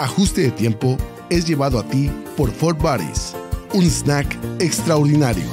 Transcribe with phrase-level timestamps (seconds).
[0.00, 0.96] Ajuste de tiempo
[1.28, 3.36] es llevado a ti por Fort Buddies,
[3.74, 5.44] un snack extraordinario.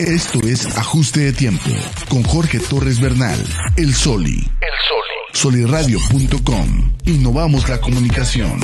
[0.00, 1.70] Esto es Ajuste de Tiempo
[2.08, 3.38] con Jorge Torres Bernal,
[3.76, 4.38] El Soli.
[4.60, 5.08] El Soli.
[5.34, 6.96] Soliradio.com.
[7.04, 8.58] Innovamos la comunicación.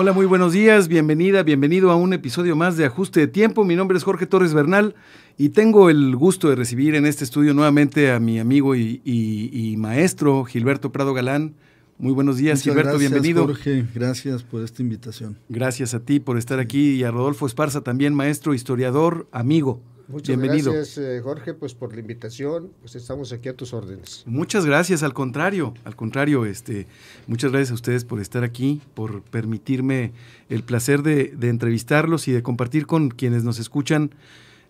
[0.00, 3.64] Hola, muy buenos días, bienvenida, bienvenido a un episodio más de Ajuste de Tiempo.
[3.64, 4.94] Mi nombre es Jorge Torres Bernal
[5.36, 10.44] y tengo el gusto de recibir en este estudio nuevamente a mi amigo y, maestro
[10.44, 11.56] Gilberto Prado Galán.
[11.98, 13.44] Muy buenos días, Gilberto, gracias, bienvenido.
[13.44, 15.36] Jorge, gracias por esta invitación.
[15.48, 19.82] Gracias a ti por estar aquí y a Rodolfo Esparza también, maestro, historiador, amigo.
[20.08, 22.72] Muchas gracias, eh, Jorge, pues por la invitación.
[22.80, 24.22] Pues estamos aquí a tus órdenes.
[24.24, 26.86] Muchas gracias, al contrario, al contrario, este,
[27.26, 30.12] muchas gracias a ustedes por estar aquí, por permitirme
[30.48, 34.14] el placer de, entrevistarlos y de compartir con quienes nos escuchan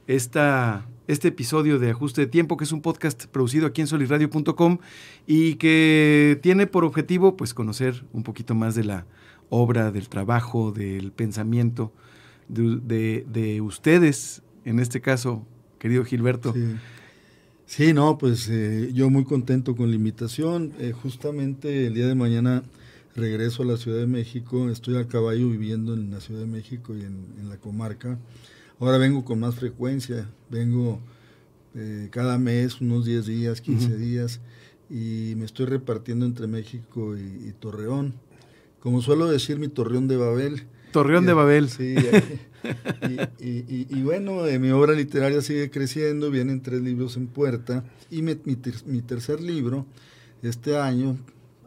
[0.09, 4.79] esta, este episodio de Ajuste de Tiempo, que es un podcast producido aquí en soliradio.com
[5.29, 9.07] y que tiene por objetivo pues conocer un poquito más de la
[9.51, 11.93] obra, del trabajo, del pensamiento
[12.49, 15.47] de, de ustedes, en este caso,
[15.79, 16.55] querido Gilberto.
[17.65, 20.75] Sí, no, pues eh, yo muy contento con la invitación.
[20.79, 22.63] Eh, justamente el día de mañana
[23.17, 24.69] regreso a la Ciudad de México.
[24.69, 28.19] Estoy a caballo viviendo en la Ciudad de México y en, la comarca.
[28.79, 30.29] Ahora vengo con más frecuencia.
[30.51, 31.01] Vengo
[31.75, 34.41] eh, cada mes, unos 10 días, 15 días,
[34.91, 38.13] y me estoy repartiendo entre México y, y Torreón.
[38.81, 41.69] Como suelo decir, mi Torreón de Babel Torreón de Babel.
[41.69, 41.95] Sí,
[43.39, 48.35] y, bueno, mi obra literaria sigue creciendo, vienen tres libros en puerta y mi,
[49.03, 49.87] tercer libro,
[50.43, 51.17] este año,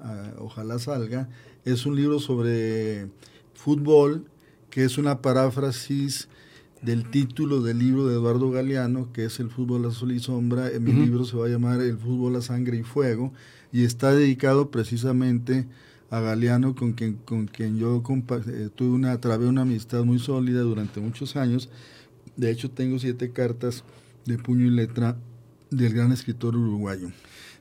[0.01, 1.29] ah, ojalá salga,
[1.65, 3.07] es un libro sobre
[3.53, 4.25] fútbol,
[4.69, 6.27] que es una paráfrasis
[6.81, 10.69] del título del libro de Eduardo Galeano, que es El fútbol a sol y sombra.
[10.71, 13.31] En mi libro se va a llamar El fútbol a sangre y fuego
[13.71, 15.65] y está dedicado precisamente a
[16.19, 20.99] Galeano, con quien, con quien yo eh, tuve una, trabé una amistad muy sólida durante
[20.99, 21.69] muchos años.
[22.35, 23.83] De hecho, tengo siete cartas
[24.25, 25.15] de puño y letra
[25.69, 27.11] del gran escritor uruguayo.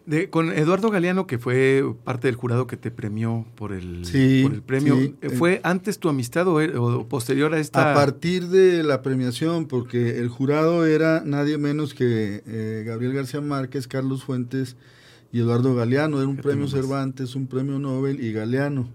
[0.07, 4.03] De, con Eduardo Galeano, que fue parte del jurado que te premió por el,
[4.43, 7.93] por el premio, eh, ¿fue antes tu amistad o, posterior a esta?
[7.93, 13.41] A partir de la premiación, porque el jurado era nadie menos que eh, Gabriel García
[13.41, 14.77] Márquez, Carlos Fuentes,
[15.33, 18.89] y Eduardo Galeano, era un premio Cervantes, un premio Nobel y Galeano.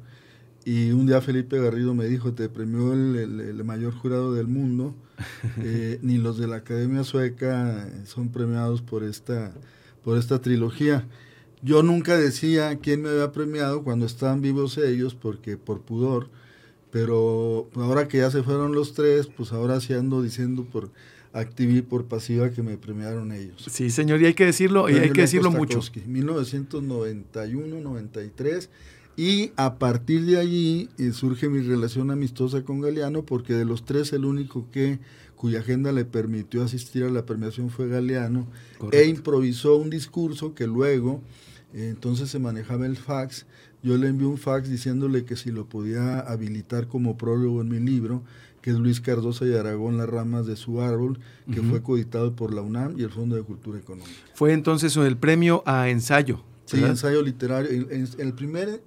[0.65, 4.95] Y un día Felipe Garrido me dijo, te premió el, mayor jurado del mundo,
[5.59, 9.53] eh, ni los de la Academia Sueca son premiados por esta,
[10.03, 11.05] por esta trilogía.
[11.61, 16.29] Yo nunca decía quién me había premiado cuando estaban vivos ellos, porque por pudor,
[16.91, 20.89] pero ahora que ya se fueron los tres, pues ahora sí ando diciendo por
[21.35, 23.65] activí por pasiva que me premiaron ellos.
[23.69, 25.81] Sí, señor, y hay que decirlo, y hay que decirlo mucho.
[26.07, 28.69] 1991, 93,
[29.17, 33.83] y a partir de allí eh, surge mi relación amistosa con Galeano, porque de los
[33.83, 34.99] tres el único que
[35.35, 38.47] cuya agenda le permitió asistir a la premiación fue Galeano,
[38.93, 41.21] e improvisó un discurso que luego,
[41.73, 43.45] eh, entonces se manejaba el fax,
[43.83, 47.79] yo le envié un fax diciéndole que si lo podía habilitar como prólogo en mi
[47.79, 48.23] libro,
[48.65, 51.19] que es Luis Cardosa y Aragón, Las ramas de su árbol,
[51.53, 54.09] que fue coeditado por la UNAM y el Fondo de Cultura Económica.
[54.33, 56.41] Fue entonces el premio a ensayo.
[56.65, 57.69] Sí, ensayo literario.
[57.69, 58.81] El, primer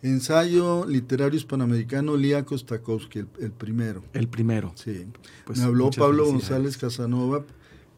[0.00, 4.04] ensayo literario hispanoamericano, Lía Kostakowski, el, primero.
[4.12, 4.70] El primero.
[4.76, 5.08] Sí.
[5.44, 7.44] Pues Me habló Pablo González Casanova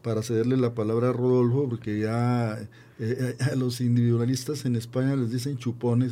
[0.01, 5.15] para cederle la palabra a Rodolfo, porque ya eh, eh, a los individualistas en España
[5.15, 6.11] les dicen chupones,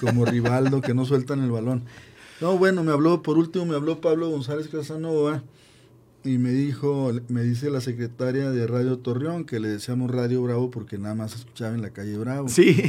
[0.00, 1.82] como Rivaldo, que no sueltan el balón.
[2.40, 5.42] No, bueno, me habló, por último me habló Pablo González Casanova
[6.24, 10.70] y me dijo, me dice la secretaria de Radio Torreón que le decíamos Radio Bravo
[10.70, 12.48] porque nada más escuchaba en la calle Bravo.
[12.48, 12.82] Sí.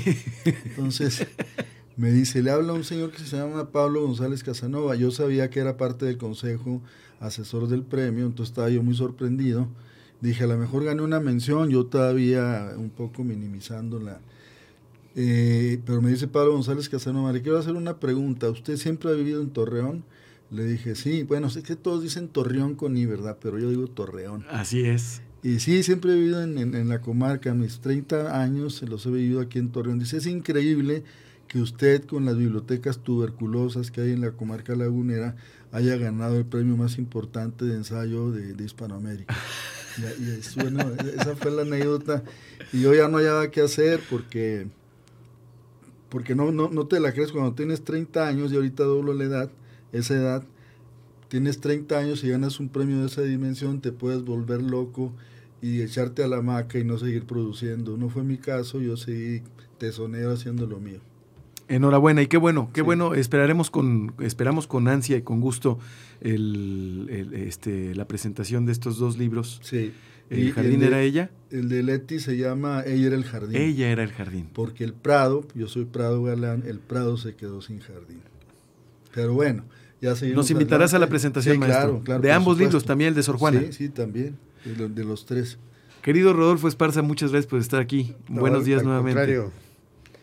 [0.46, 1.28] Entonces
[1.98, 4.96] me dice, le habla un señor que se llama Pablo González Casanova.
[4.96, 6.82] Yo sabía que era parte del consejo
[7.20, 9.68] asesor del premio, entonces estaba yo muy sorprendido.
[10.22, 14.22] Dije, a lo mejor gané una mención, yo todavía un poco minimizando la,
[15.16, 18.50] eh, pero me dice Pablo González Casanova, le quiero hacer una pregunta.
[18.50, 20.04] ¿Usted siempre ha vivido en Torreón?
[20.50, 21.24] Le dije, sí.
[21.24, 23.38] Bueno, sé que todos dicen Torreón con I, ¿verdad?
[23.42, 24.46] Pero yo digo Torreón.
[24.50, 25.22] Así es.
[25.44, 27.54] Y sí, siempre he vivido en, la comarca.
[27.54, 30.00] Mis 30 años se los he vivido aquí en Torreón.
[30.00, 31.04] Dice, es increíble
[31.48, 35.36] que usted con las bibliotecas tuberculosas que hay en la comarca lagunera
[35.74, 39.36] haya ganado el premio más importante de ensayo de, Hispanoamérica.
[39.98, 40.80] y, y, bueno,
[41.16, 42.24] esa fue la anécdota.
[42.72, 44.68] Y yo ya no había qué hacer porque
[46.12, 49.24] porque no, no, no te la crees cuando tienes 30 años y ahorita doblo la
[49.24, 49.52] edad,
[49.94, 50.44] esa edad,
[51.30, 55.14] tienes 30 años y ganas un premio de esa dimensión, te puedes volver loco
[55.62, 57.96] y echarte a la maca y no seguir produciendo.
[57.96, 59.42] No fue mi caso, yo seguí
[59.78, 61.00] tesonero haciendo lo mío.
[61.70, 63.16] Enhorabuena y qué bueno, qué bueno.
[63.16, 65.80] Esperaremos con, esperamos con ansia y con gusto
[66.20, 69.62] el, este, la presentación de estos dos libros.
[69.64, 69.94] Sí.
[70.32, 71.30] ¿El jardín era ella?
[71.50, 73.58] El de Leti se llama Ella era el jardín.
[73.58, 74.48] Ella era el jardín.
[74.54, 78.22] Porque el Prado, yo soy Prado Galán, el Prado se quedó sin jardín.
[79.14, 79.66] Pero bueno,
[80.00, 80.38] ya seguimos.
[80.38, 82.02] Nos invitarás a la presentación, maestro.
[82.04, 83.60] Claro, de ambos libros, también el de Sor Juana.
[83.60, 85.58] Sí, sí, también, de, los tres.
[86.02, 88.16] Querido Rodolfo Esparza, muchas gracias por estar aquí.
[88.30, 89.44] Buenos días nuevamente.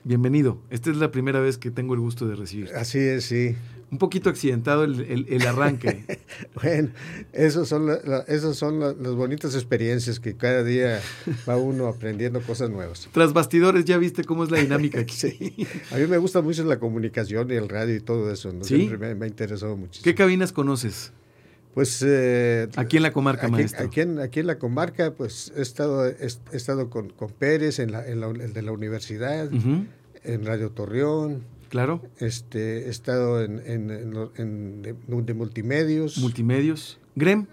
[0.05, 0.59] Bienvenido.
[0.71, 2.71] Esta es la primera vez que tengo el gusto de recibir.
[2.75, 3.57] Así es, sí
[3.91, 6.05] un poquito accidentado el, arranque.
[6.55, 6.91] bueno,
[7.33, 7.89] esos son,
[8.27, 11.01] esas son las bonitas experiencias que cada día
[11.49, 13.09] va uno aprendiendo cosas nuevas.
[13.13, 15.15] Tras bastidores, ya viste cómo es la dinámica aquí.
[15.17, 15.67] sí.
[15.91, 18.53] A mí me gusta mucho la comunicación y el radio y todo eso.
[18.63, 20.05] Siempre me, ha interesado muchísimo.
[20.05, 21.13] ¿Qué cabinas conoces?
[21.75, 23.87] Pues eh, aquí en la comarca, aquí, maestro.
[23.87, 27.93] Aquí en, aquí en la comarca, pues he estado, he, estado con, con Pérez en,
[27.93, 29.49] la, en la, el de la universidad,
[30.25, 32.03] en Radio Torreón, Claro.
[32.19, 33.91] Este, he estado en, en,
[34.37, 36.19] en, de, multimedios.
[36.19, 36.99] Multimedios.
[37.15, 37.47] ¿Grem?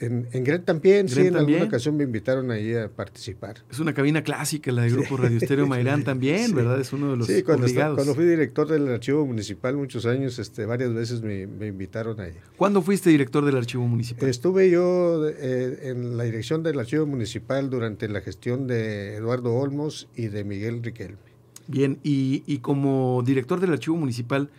[0.00, 3.62] En, en Grem también, sí, en alguna ocasión me invitaron ahí a participar.
[3.70, 6.80] Es una cabina clásica, la de Grupo Radio Estéreo Mairán también, ¿verdad?
[6.80, 7.94] Es uno de los sí, cuando, obligados.
[7.94, 12.32] cuando fui director del Archivo Municipal muchos años, este, varias veces me, me invitaron ahí.
[12.56, 14.28] ¿Cuándo fuiste director del Archivo Municipal?
[14.28, 20.08] Estuve yo eh, en la dirección del Archivo Municipal durante la gestión de Eduardo Olmos
[20.16, 21.31] y de Miguel Riquelme.
[21.72, 24.50] Bien, y, como director del archivo municipal,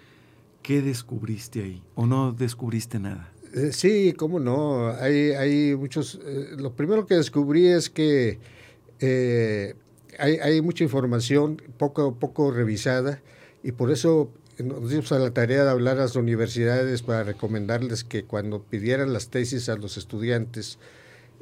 [0.64, 1.84] ¿qué descubriste ahí?
[1.94, 3.32] ¿O no descubriste nada?
[3.54, 4.88] Eh, sí, cómo no.
[4.90, 6.20] Hay, hay muchos.
[6.26, 8.40] Eh, lo primero que descubrí es que
[9.00, 9.76] eh,
[10.18, 13.22] hay, hay, mucha información poco, poco revisada
[13.62, 18.04] y por eso nos dimos a la tarea de hablar a las universidades para recomendarles
[18.04, 20.80] que cuando pidieran las tesis a los estudiantes,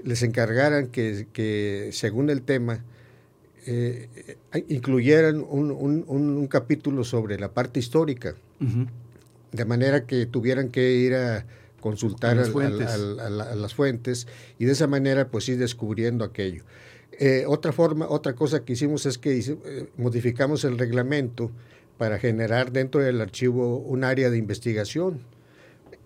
[0.03, 2.83] les encargaran que, que según el tema,
[3.65, 4.37] eh,
[4.69, 8.35] incluyeran un, un, capítulo sobre la parte histórica,
[9.51, 11.45] de manera que tuvieran que ir a
[11.79, 12.45] consultar a
[13.55, 14.27] las, fuentes.
[14.57, 16.63] y de esa manera pues ir descubriendo aquello.
[17.19, 21.51] Eh, otra forma, otra cosa que hicimos es que eh, modificamos el reglamento
[21.97, 25.19] para generar dentro del archivo un área de investigación.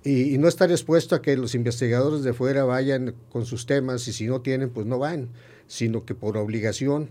[0.03, 4.07] Y, y, no estar expuesto a que los investigadores de fuera vayan con sus temas
[4.07, 5.29] y si no tienen pues no van,
[5.67, 7.09] sino que por obligación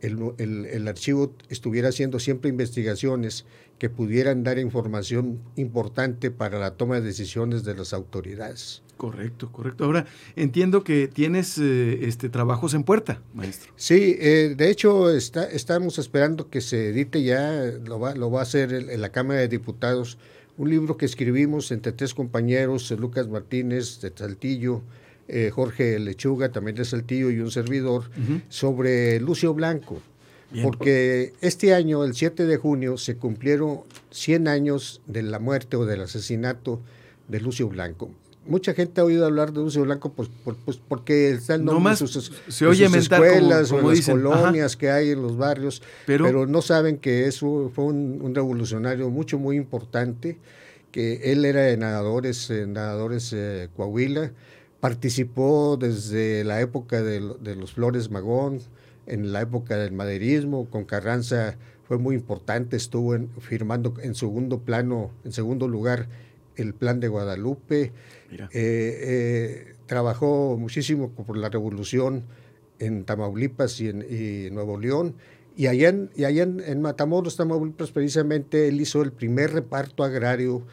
[0.00, 3.44] el, el, archivo estuviera haciendo siempre investigaciones
[3.78, 8.82] que pudieran dar información importante para la toma de decisiones de las autoridades.
[8.96, 9.84] Correcto, correcto.
[9.84, 10.06] Ahora,
[10.36, 13.72] entiendo que tienes eh, este, trabajos en puerta, maestro.
[13.76, 18.40] Sí, eh, de hecho está, estamos esperando que se edite ya, lo va, lo va
[18.40, 20.16] a hacer en la Cámara de Diputados,
[20.56, 24.82] un libro que escribimos entre tres compañeros, Lucas Martínez de Saltillo,
[25.28, 28.04] eh, Jorge Lechuga, también de Saltillo, y un servidor,
[28.48, 30.00] sobre Lucio Blanco.
[30.62, 33.80] Porque este año, el 7 de junio, se cumplieron
[34.10, 36.80] 100 años de la muerte o del asesinato
[37.28, 38.10] de Lucio Blanco.
[38.46, 40.30] Mucha gente ha oído hablar de Lucio Blanco pues,
[40.64, 45.10] pues porque está el nombre de sus, se oye escuelas o las colonias que hay
[45.10, 50.38] en los barrios, pero, no saben que eso fue un, revolucionario mucho, muy importante,
[50.92, 54.30] que él era de nadadores, nadadores eh, Coahuila,
[54.80, 58.60] Participó desde la época de, los Flores Magón,
[59.06, 65.12] en la época del maderismo, con Carranza fue muy importante, estuvo firmando en segundo plano,
[65.24, 66.08] en segundo lugar,
[66.56, 67.92] el plan de Guadalupe,
[68.30, 72.24] eh, eh, trabajó muchísimo por la revolución
[72.78, 75.14] en Tamaulipas y en, Nuevo León,
[75.56, 80.66] y allá, en, y allá en, Matamoros, Tamaulipas, precisamente él hizo el primer reparto agrario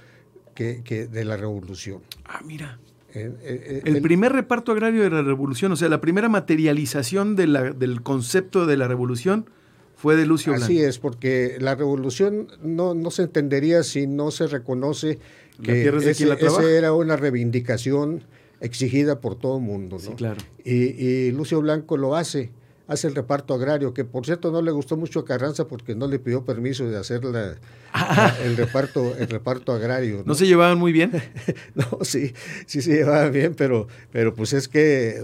[0.56, 2.02] que, que de la revolución.
[2.26, 2.80] Ah, mira.
[3.16, 7.48] Eh, eh, el, primer reparto agrario de la revolución, o sea, la primera materialización de
[7.48, 9.50] la, del concepto de la revolución
[9.96, 10.66] fue de Lucio Blanco.
[10.66, 15.20] Así es, porque la revolución no, no se entendería si no se reconoce
[15.62, 18.24] que esa era una reivindicación
[18.60, 19.98] exigida por todo el mundo.
[20.04, 20.16] ¿no?
[20.16, 20.42] claro.
[20.64, 22.52] Y, y Lucio Blanco lo hace
[22.94, 26.08] hace el reparto agrario, que por cierto no le gustó mucho a Carranza porque no
[26.08, 27.56] le pidió permiso de hacer la,
[28.44, 30.24] el, reparto, el reparto agrario.
[30.26, 30.36] ¿no?
[30.36, 31.12] se llevaban muy bien?
[31.76, 32.34] no, sí,
[32.66, 35.22] sí se llevaban bien, pero, pero pues es que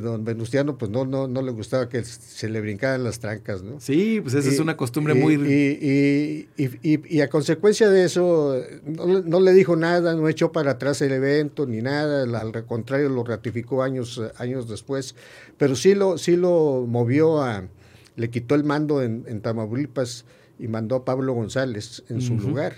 [0.00, 3.80] don, Venustiano pues no, no, no le gustaba que se le brincaran las trancas, ¿no?
[3.80, 5.34] Sí, pues esa es una costumbre muy...
[5.34, 11.12] Y, y, a consecuencia de eso no, le dijo nada, no echó para atrás el
[11.12, 15.14] evento ni nada, al contrario lo ratificó años, años después,
[15.58, 17.64] pero sí lo, sí lo movió a,
[18.16, 20.24] le quitó el mando en, Tamaulipas
[20.58, 22.74] y mandó a Pablo González en su lugar.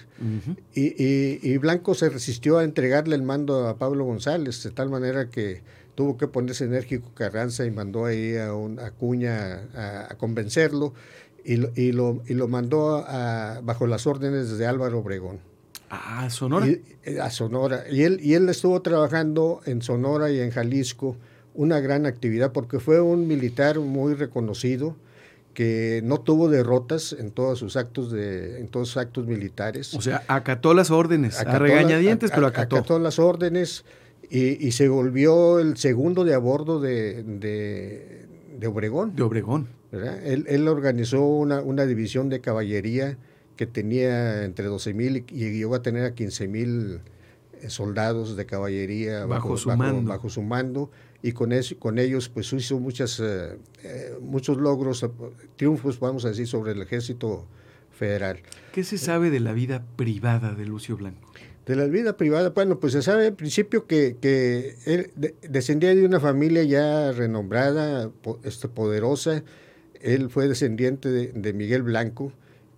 [0.74, 5.62] y, Blanco se resistió a entregarle el mando a Pablo González, de tal manera que
[5.96, 10.94] tuvo que ponerse enérgico Carranza y mandó ahí a, un, Cuña a, convencerlo
[11.44, 13.04] y lo, y lo, y lo mandó
[13.62, 15.40] bajo las órdenes de Álvaro Obregón.
[15.90, 16.66] Ah, Sonora.
[16.66, 17.84] Eh, a Sonora.
[17.90, 21.16] Y él, y él estuvo trabajando en Sonora y en Jalisco
[21.54, 24.96] una gran actividad porque fue un militar muy reconocido
[25.54, 29.94] que no tuvo derrotas en todos sus actos de en todos sus actos militares.
[29.94, 32.76] O sea, acató las órdenes, a regañadientes, pero acató.
[32.76, 33.84] Acató las órdenes
[34.30, 39.14] y, y, se volvió el segundo de a bordo de, de, Obregón.
[39.14, 39.68] De Obregón.
[39.92, 43.18] Él, él, organizó una, una, división de caballería
[43.56, 47.00] que tenía entre 12 mil y, llegó a tener a 15 mil
[47.60, 50.08] eh, soldados de caballería bajo, su mando.
[50.08, 50.90] bajo su mando
[51.22, 55.06] y con, eso, con ellos pues hizo muchas, eh, eh, muchos logros,
[55.56, 57.46] triunfos, vamos a decir, sobre el ejército
[57.92, 58.40] federal.
[58.72, 61.30] ¿Qué se sabe de la vida privada de Lucio Blanco?
[61.66, 65.12] De la vida privada, bueno, pues se sabe al principio que, que él
[65.48, 68.10] descendía de una familia ya renombrada,
[68.42, 69.44] este, poderosa.
[70.00, 72.32] Él fue descendiente de Miguel Blanco,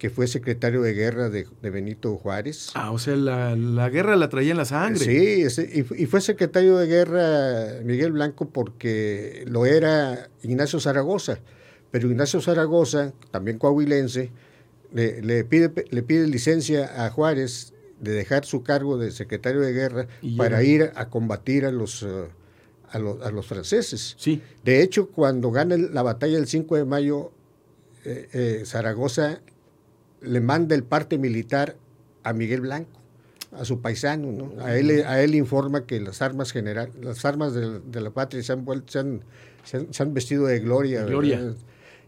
[0.04, 2.72] que fue secretario de guerra de, Benito Juárez.
[2.74, 5.02] Ah, o sea, la, guerra la traía en la sangre.
[5.02, 5.46] Sí,
[5.96, 11.38] y, fue secretario de guerra Miguel Blanco porque lo era Ignacio Zaragoza.
[11.90, 14.30] Pero Ignacio Zaragoza, también coahuilense,
[14.92, 20.06] le, pide, le pide licencia a Juárez de dejar su cargo de secretario de guerra
[20.36, 22.28] para ir a combatir a los, eh,
[22.90, 24.16] a los, franceses.
[24.18, 24.42] Sí.
[24.64, 27.32] De hecho, cuando gana la batalla el 5 de mayo,
[28.04, 29.40] eh, eh, Zaragoza
[30.24, 31.76] le manda el parte militar
[32.22, 33.00] a Miguel Blanco,
[33.52, 34.64] a su paisano, ¿no?
[34.64, 38.52] A él, a él informa que las armas general, las armas de, la patria se
[38.52, 41.04] han, vuelto, se han, vestido de gloria.
[41.04, 41.54] Gloria.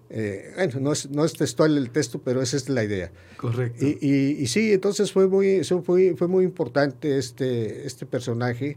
[0.09, 3.11] Eh, bueno, no es, no es textual el texto, pero esa es la idea.
[3.37, 3.85] Correcto.
[3.85, 8.77] Y, y, sí, entonces fue muy, fue, fue muy importante este, este personaje.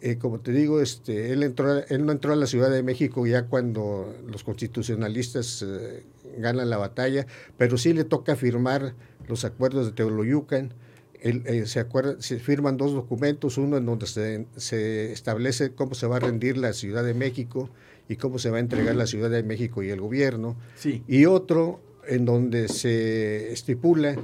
[0.00, 3.26] Eh, como te digo, este, él, entró, él no entró a la Ciudad de México
[3.26, 6.02] ya cuando los constitucionalistas eh,
[6.38, 7.26] ganan la batalla,
[7.56, 8.94] pero sí le toca firmar
[9.28, 10.74] los acuerdos de Teoloyucan.
[11.20, 16.06] Eh, se, acuerda, se firman dos documentos, uno en donde se, se, establece cómo se
[16.06, 17.70] va a rendir la Ciudad de México
[18.10, 21.02] y cómo se va a entregar la Ciudad de México y el gobierno, sí.
[21.08, 24.16] y otro en donde se estipula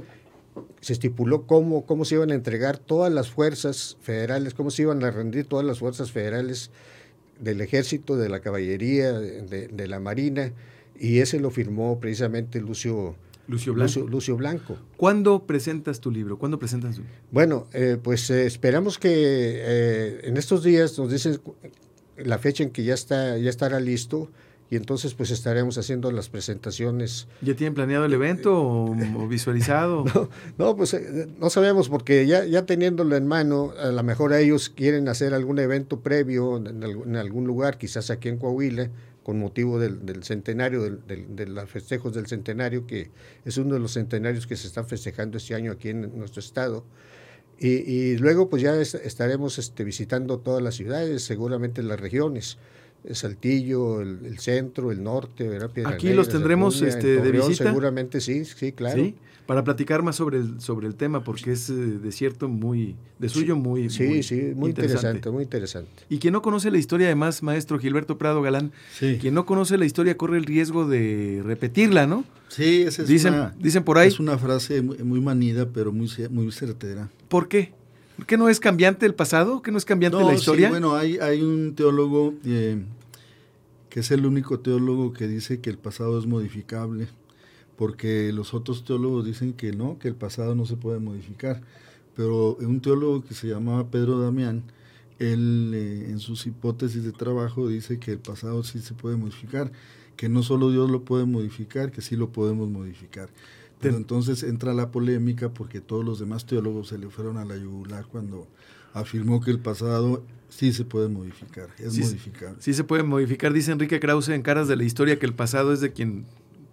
[0.81, 5.03] se estipuló cómo, cómo se iban a entregar todas las fuerzas federales, cómo se iban
[5.03, 6.71] a rendir todas las fuerzas federales
[7.39, 10.51] del ejército, de la caballería, de, de la marina,
[11.01, 13.15] y ese lo firmó precisamente Lucio,
[13.47, 14.07] Lucio Blanco.
[14.07, 14.77] Lucio, Blanco.
[14.97, 16.37] ¿Cuándo presentas tu libro?
[16.37, 21.41] ¿Cuándo presentas tu Bueno, eh, pues eh, esperamos que eh, en estos días nos dicen
[22.17, 24.29] la fecha en que ya, está, ya estará listo
[24.69, 27.27] y entonces pues estaremos haciendo las presentaciones.
[27.41, 30.05] ¿Ya tienen planeado el evento o, visualizado?
[30.59, 30.95] No, pues
[31.39, 35.57] no sabemos porque ya, ya teniéndolo en mano, a lo mejor ellos quieren hacer algún
[35.57, 38.91] evento previo en, en algún lugar, quizás aquí en Coahuila,
[39.23, 43.11] con motivo del, centenario, del, de los festejos del centenario, que
[43.45, 46.85] es uno de los centenarios que se están festejando este año aquí en nuestro estado.
[47.63, 52.57] Y, luego pues ya estaremos este, visitando todas las ciudades, seguramente las regiones.
[53.13, 55.49] Saltillo, el, centro, el norte,
[55.85, 57.65] Aquí los tendremos este, de visita.
[57.65, 59.03] Seguramente sí, sí, claro.
[59.03, 59.15] ¿Sí?
[59.47, 63.27] Para platicar más sobre el, sobre el tema, porque es eh, de cierto muy, de
[63.27, 65.29] suyo muy, sí, sí, muy interesante.
[65.29, 66.03] muy interesante.
[66.09, 69.85] Y quien no conoce la historia, además, maestro Gilberto Prado Galán, quien no conoce la
[69.85, 72.23] historia corre el riesgo de repetirla, ¿no?
[72.47, 74.09] Sí, esa es dicen, una, dicen por ahí.
[74.09, 77.09] Es una frase muy, manida, pero muy, muy certera.
[77.27, 77.73] ¿Por qué?
[78.27, 79.61] ¿Que no es cambiante el pasado?
[79.61, 80.67] ¿Que no es cambiante la historia?
[80.67, 82.83] Sí, bueno, hay, hay un teólogo eh,
[83.89, 87.07] que es el único teólogo que dice que el pasado es modificable,
[87.75, 91.61] porque los otros teólogos dicen que no, que el pasado no se puede modificar.
[92.15, 94.63] Pero un teólogo que se llamaba Pedro Damián,
[95.19, 99.71] él eh, en sus hipótesis de trabajo dice que el pasado sí se puede modificar,
[100.15, 103.29] que no solo Dios lo puede modificar, que sí lo podemos modificar.
[103.81, 107.57] Pero entonces entra la polémica porque todos los demás teólogos se le fueron a la
[107.57, 108.47] yugular cuando
[108.93, 112.57] afirmó que el pasado sí se puede modificar, es modificable.
[112.59, 115.73] Sí se puede modificar, dice Enrique Krause en Caras de la Historia que el pasado
[115.73, 116.25] es de quien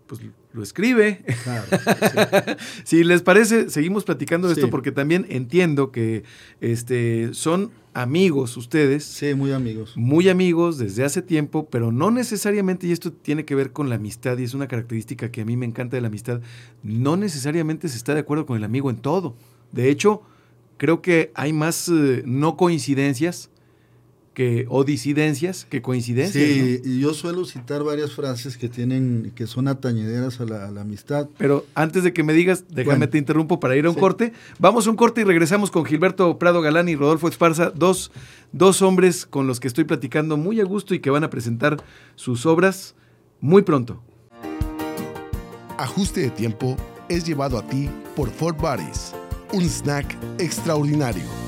[0.08, 0.20] pues
[0.52, 1.22] lo escribe.
[1.44, 1.64] Claro,
[2.84, 6.24] si les parece, seguimos platicando de esto porque también entiendo que
[6.60, 9.04] este son amigos ustedes.
[9.04, 9.92] Sí, muy amigos.
[9.96, 13.96] Muy amigos desde hace tiempo, pero no necesariamente, y esto tiene que ver con la
[13.96, 16.40] amistad, y es una característica que a mí me encanta de la amistad,
[16.82, 19.36] no necesariamente se está de acuerdo con el amigo en todo.
[19.72, 20.22] De hecho,
[20.76, 23.50] creo que hay más eh, no coincidencias
[24.38, 26.44] que, o disidencias que coincidencias.
[26.44, 31.28] Sí, y yo suelo citar varias frases que tienen, que son atañederas a la, amistad.
[31.38, 34.32] Pero antes de que me digas, déjame te interrumpo para ir a un corte.
[34.60, 38.12] Vamos a un corte y regresamos con Gilberto Prado Galán y Rodolfo Esparza, dos,
[38.52, 41.82] dos hombres con los que estoy platicando muy a gusto y que van a presentar
[42.14, 42.94] sus obras
[43.40, 44.00] muy pronto.
[45.78, 46.76] Ajuste de tiempo
[47.08, 49.16] es llevado a ti por Fort Bodies,
[49.52, 51.47] un snack extraordinario.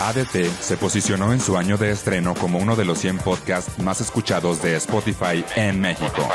[0.00, 4.00] ADT se posicionó en su año de estreno como uno de los 100 podcasts más
[4.00, 6.28] escuchados de Spotify en México.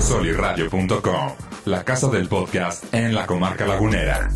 [0.00, 1.32] Soliradio.com,
[1.66, 4.30] la casa del podcast en la comarca lagunera.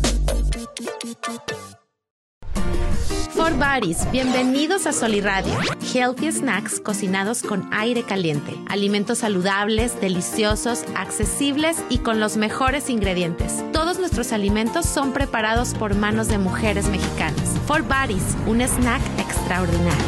[3.33, 5.53] For Buddies, bienvenidos a Soliradio.
[5.93, 8.55] Healthy snacks cocinados con aire caliente.
[8.69, 13.65] Alimentos saludables, deliciosos, accesibles y con los mejores ingredientes.
[13.73, 17.52] Todos nuestros alimentos son preparados por manos de mujeres mexicanas.
[17.67, 20.03] For Buddies, un snack extraordinario.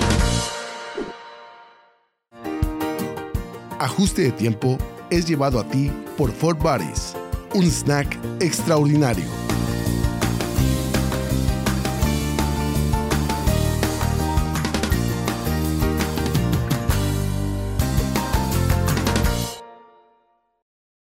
[3.79, 4.77] Ajuste de tiempo
[5.09, 7.15] es llevado a ti por Fort Buddies,
[7.53, 9.44] un snack extraordinario.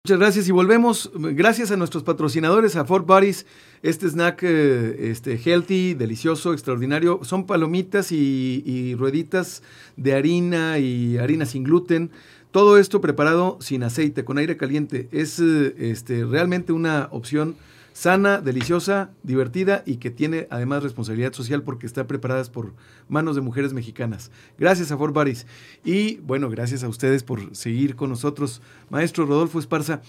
[0.05, 1.11] Muchas gracias y volvemos.
[1.15, 3.45] Gracias a nuestros patrocinadores, a Fort Bodies,
[3.83, 7.21] este snack eh, este, healthy, delicioso, extraordinario.
[7.23, 9.63] Son palomitas y, rueditas
[9.95, 12.11] de harina y harina sin gluten.
[12.51, 15.07] Todo esto preparado sin aceite, con aire caliente.
[15.13, 17.55] Es eh, este, realmente una opción
[17.93, 22.73] sana, deliciosa, divertida y que tiene además responsabilidad social porque está preparadas por
[23.07, 24.31] manos de mujeres mexicanas.
[24.57, 25.45] Gracias a Fort Baris.
[25.85, 28.61] Y bueno, gracias a ustedes por seguir con nosotros.
[28.89, 30.01] Maestro Rodolfo Esparza,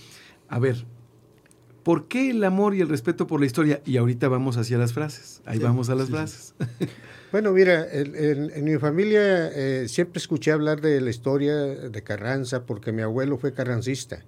[0.49, 0.85] a ver,
[1.83, 3.83] ¿por qué el amor y el respeto por la historia?
[3.85, 5.43] Y ahorita vamos hacia las frases.
[5.45, 6.55] Ahí vamos a las frases.
[7.35, 12.93] Bueno, mira, en, mi familia eh, siempre escuché hablar de la historia de Carranza porque
[12.93, 14.25] mi abuelo fue carrancista.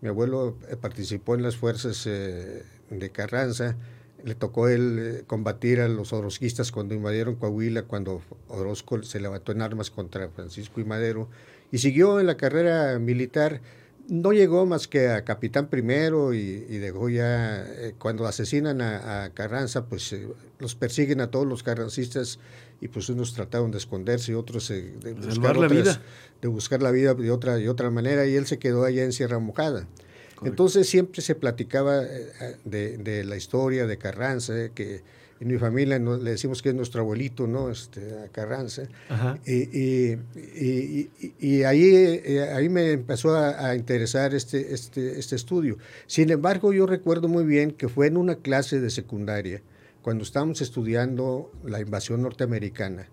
[0.00, 3.76] Mi abuelo eh, participó en las fuerzas eh, de Carranza.
[4.24, 9.52] Le tocó él eh, combatir a los orozquistas cuando invadieron Coahuila, cuando Orozco se levantó
[9.52, 11.28] en armas contra Francisco y Madero.
[11.72, 13.60] Y siguió en la carrera militar.
[14.08, 17.64] No llegó más que a capitán primero y, dejó ya,
[17.98, 20.16] cuando asesinan a, Carranza, pues
[20.58, 22.40] los persiguen a todos los carrancistas
[22.80, 26.02] y pues unos trataron de esconderse y otros de, buscar la vida.
[26.40, 29.12] de buscar la vida de otra, de otra manera y él se quedó allá en
[29.12, 29.86] Sierra Mojada.
[30.44, 35.02] Entonces siempre se platicaba eh, de, la historia de Carranza, eh, que
[35.40, 37.70] en mi familia le decimos que es nuestro abuelito, ¿no?
[37.70, 38.82] Este, Carranza.
[39.46, 40.18] Y,
[41.40, 45.78] y, ahí, eh, ahí me empezó a, a, interesar este, este, este estudio.
[46.06, 49.62] Sin embargo, yo recuerdo muy bien que fue en una clase de secundaria
[50.02, 53.08] cuando estábamos estudiando la invasión norteamericana,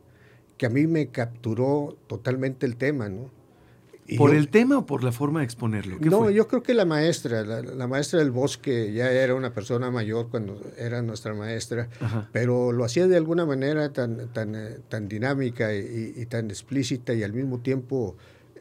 [0.57, 3.36] que a mí me capturó totalmente el tema, ¿no?
[4.15, 5.97] ¿Por el tema o por la forma de exponerlo?
[5.99, 10.29] No, yo creo que la maestra, la, maestra del bosque ya era una persona mayor
[10.29, 11.89] cuando era nuestra maestra,
[12.31, 17.23] pero lo hacía de alguna manera tan, tan, eh, tan dinámica y, tan explícita y
[17.23, 18.15] al mismo tiempo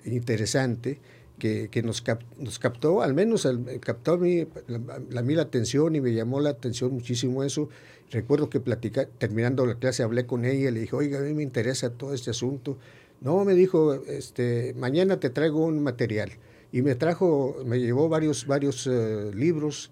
[0.04, 0.98] interesante
[1.38, 2.02] que, que nos,
[2.38, 3.48] nos, captó, al menos
[3.80, 7.68] captó a mí la, mí la atención y me llamó la atención muchísimo eso.
[8.10, 11.34] Recuerdo que platica, terminando la clase hablé con ella y le dije, oiga, a mí
[11.34, 12.78] me interesa todo este asunto.
[13.20, 16.32] No, me dijo, este, mañana te traigo un material.
[16.72, 19.90] Y me trajo, me llevó varios, varios eh, libros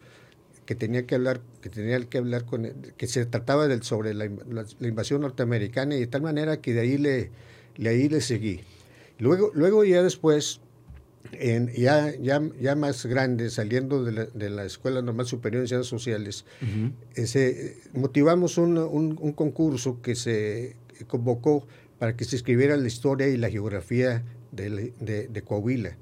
[0.66, 4.26] que tenía que hablar, que tenía que hablar con, que se trataba del, sobre la,
[4.80, 7.30] invasión norteamericana y de tal manera que de ahí le,
[7.76, 8.60] le ahí le seguí.
[9.18, 10.60] Luego, luego ya después,
[11.32, 15.68] en, ya, ya, ya más grande, saliendo de la, de la Escuela Normal Superior de
[15.68, 16.44] Ciencias Sociales,
[17.14, 21.66] ese, motivamos un, un, un, concurso que se convocó
[21.98, 25.96] para que se escribiera la historia y la geografía de, de, de Coahuila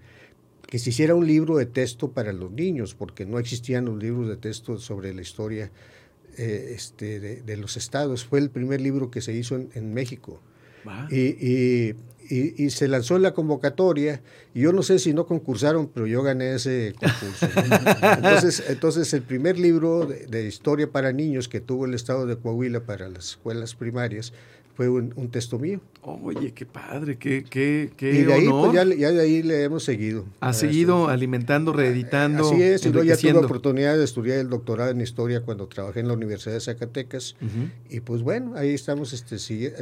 [0.72, 4.26] que se hiciera un libro de texto para los niños, porque no existían los libros
[4.26, 5.70] de texto sobre la historia
[6.38, 8.24] eh, este, de, de, los estados.
[8.24, 10.40] Fue el primer libro que se hizo en, en México.
[11.10, 11.94] y,
[12.30, 14.22] y, se lanzó la convocatoria
[14.54, 17.46] y yo no sé si no concursaron, pero yo gané ese concurso.
[18.16, 22.80] entonces, entonces el primer libro de, historia para niños que tuvo el Estado de Coahuila
[22.86, 24.32] para las escuelas primarias
[24.74, 25.80] fue un, texto mío.
[26.00, 29.84] Oye, qué padre, qué, qué, qué Y de ahí, pues, ya, de ahí le hemos
[29.84, 30.24] seguido.
[30.40, 32.50] Ha seguido alimentando, reeditando.
[32.50, 36.00] Así es, y luego ya tuve oportunidad de estudiar el doctorado en historia cuando trabajé
[36.00, 37.36] en la Universidad de Zacatecas.
[37.90, 39.74] Y pues bueno, ahí estamos este, sigue,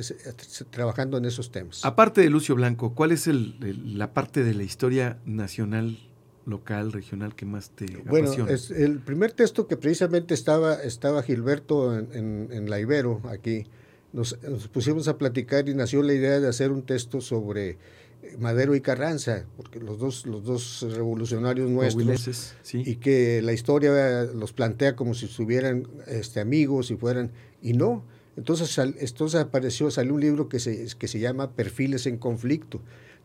[0.70, 1.84] trabajando en esos temas.
[1.84, 3.54] Aparte de Lucio Blanco, ¿cuál es el,
[3.96, 5.98] la parte de la historia nacional
[6.46, 11.96] local, regional que más te bueno, es el primer texto que precisamente estaba, estaba Gilberto
[11.96, 13.66] en, en la Ibero, aquí,
[14.12, 14.34] nos,
[14.72, 17.76] pusimos a platicar y nació la idea de hacer un texto sobre eh,
[18.38, 24.52] Madero y Carranza, porque los dos, los dos revolucionarios nuestros, y que la historia los
[24.52, 27.30] plantea como si estuvieran este, amigos y fueran,
[27.62, 28.04] y no.
[28.36, 32.80] Entonces, entonces apareció, salió un libro que se, que se llama Perfiles en Conflicto,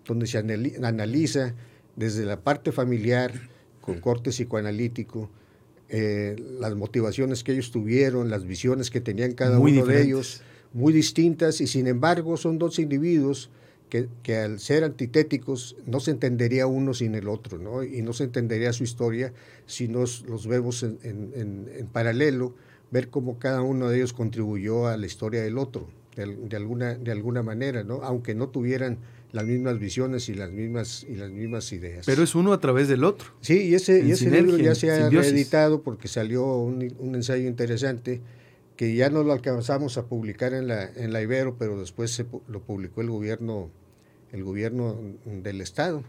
[0.06, 1.56] donde se analiza
[1.96, 3.50] desde la parte familiar,
[3.82, 5.30] con corte psicoanalítico,
[5.90, 10.42] eh, las motivaciones que ellos tuvieron, las visiones que tenían cada uno de ellos
[10.76, 13.50] muy distintas y sin embargo son dos individuos
[13.90, 17.82] que, que, al ser antitéticos no se entendería uno sin el otro, ¿no?
[17.82, 19.32] y no se entendería su historia
[19.66, 22.56] si nos los vemos en, en, en, paralelo,
[22.92, 26.96] ver cómo cada uno de ellos contribuyó a la historia del otro, de, de, alguna,
[26.96, 28.02] de alguna manera, ¿no?
[28.04, 28.98] aunque no tuvieran
[29.32, 32.06] las mismas visiones y las mismas, y las mismas ideas.
[32.06, 33.30] Pero es uno a través del otro.
[33.40, 37.48] Sí, y ese, y ese libro ya se ha reeditado porque salió un, un ensayo
[37.48, 38.20] interesante
[38.76, 42.26] que ya no lo alcanzamos a publicar en la, en la Ibero, pero después se,
[42.48, 43.70] lo publicó el gobierno,
[44.32, 46.04] el gobierno del Estado.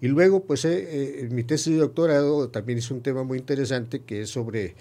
[0.00, 4.00] Y luego, pues, eh, eh mi tesis de doctorado también es un tema muy interesante
[4.00, 4.74] que es sobre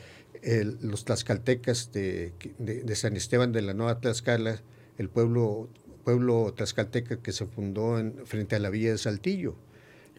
[0.81, 4.61] los tlaxcaltecas de, de, San Esteban de la Nueva Tlaxcala,
[4.97, 5.67] el pueblo,
[6.03, 9.55] pueblo tlaxcalteca que se fundó en, frente a la villa de Saltillo.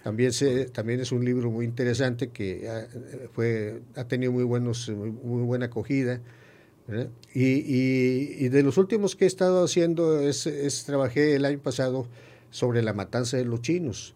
[0.02, 2.88] También, se, también es un libro muy interesante que ha,
[3.32, 6.20] fue, ha tenido muy, buenos, muy buena acogida
[7.34, 12.06] y, de los últimos que he estado haciendo es, trabajé el año pasado
[12.50, 14.14] sobre la matanza de los chinos,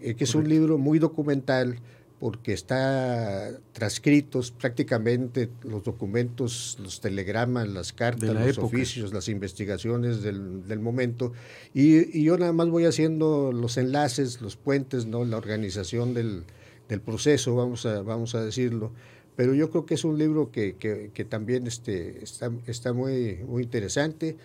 [0.00, 1.78] eh, que es un libro muy documental
[2.18, 10.80] porque está transcritos prácticamente los documentos, los telegramas, las cartas, los oficios, las investigaciones del,
[10.80, 11.34] momento.
[11.74, 15.26] Y, yo nada más voy haciendo los enlaces, los puentes, ¿no?
[15.26, 16.44] la organización del,
[16.88, 18.92] del proceso, vamos a, vamos a decirlo
[19.36, 23.62] pero yo creo que es un libro que, que, también este, está, está muy, muy
[23.62, 24.36] interesante.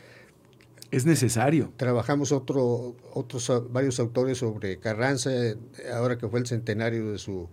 [0.91, 1.71] Es necesario.
[1.77, 5.31] Trabajamos otro, otros varios autores sobre Carranza,
[5.93, 7.47] ahora que fue el centenario de su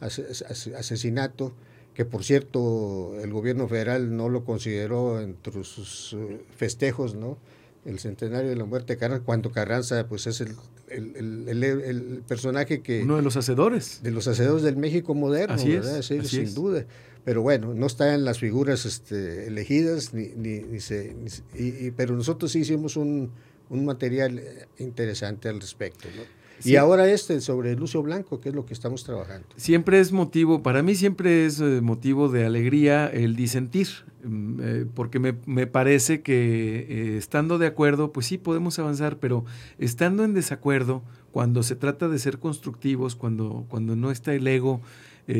[0.00, 1.52] asesinato,
[1.94, 7.38] que por cierto el gobierno federal no lo consideró entre sus eh, festejos, ¿no?
[7.84, 10.56] El centenario de la muerte de Carranza, cuando Carranza pues es el,
[10.90, 13.02] el, el, el, personaje que...
[13.02, 14.00] Uno de los hacedores.
[14.02, 16.02] De los hacedores del México moderno, así ¿verdad?
[16.02, 16.86] Sí, sin duda.
[17.24, 21.14] Pero bueno, no está en las figuras este, elegidas, ni, ni, ni se,
[21.54, 23.30] y, pero nosotros sí hicimos un,
[23.68, 24.42] un material
[24.78, 26.08] interesante al respecto.
[26.16, 26.39] ¿no?
[26.64, 29.46] Y ahora este sobre Lucio Blanco, que es lo que estamos trabajando.
[29.56, 33.88] Siempre es motivo, para mí siempre es eh, motivo de alegría el disentir,
[34.24, 39.18] mm, eh, porque me, me, parece que eh, estando de acuerdo, pues sí podemos avanzar,
[39.18, 39.44] pero
[39.78, 44.80] estando en desacuerdo, cuando se trata de ser constructivos, cuando, cuando no está el ego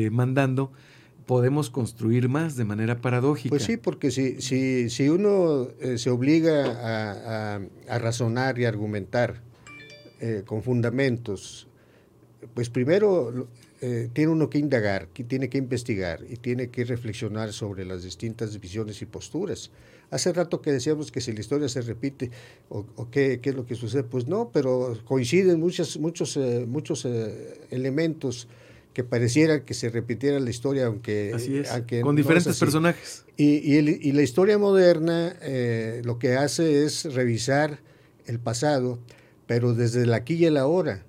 [0.09, 0.71] mandando,
[1.25, 3.49] podemos construir más de manera paradójica.
[3.49, 9.41] Pues sí, porque si, si, si uno se obliga a, a, a razonar y argumentar,
[10.23, 11.67] eh, con fundamentos,
[12.53, 13.47] pues primero
[13.81, 18.03] eh, tiene uno que indagar, que tiene que investigar y tiene que reflexionar sobre las
[18.03, 19.71] distintas visiones y posturas.
[20.11, 22.29] Hace rato que decíamos que si la historia se repite
[22.69, 27.07] o, qué, qué, es lo que sucede, pues no, pero coinciden muchos, muchos, eh, muchos
[27.71, 28.47] elementos
[28.93, 31.31] que pareciera que se repitiera la historia, aunque...
[32.03, 33.25] con diferentes personajes.
[33.37, 35.35] Y, y, y, la historia moderna
[36.03, 37.79] lo que hace es revisar
[38.27, 38.99] el pasado,
[39.51, 41.03] pero desde la aquí y el ahora,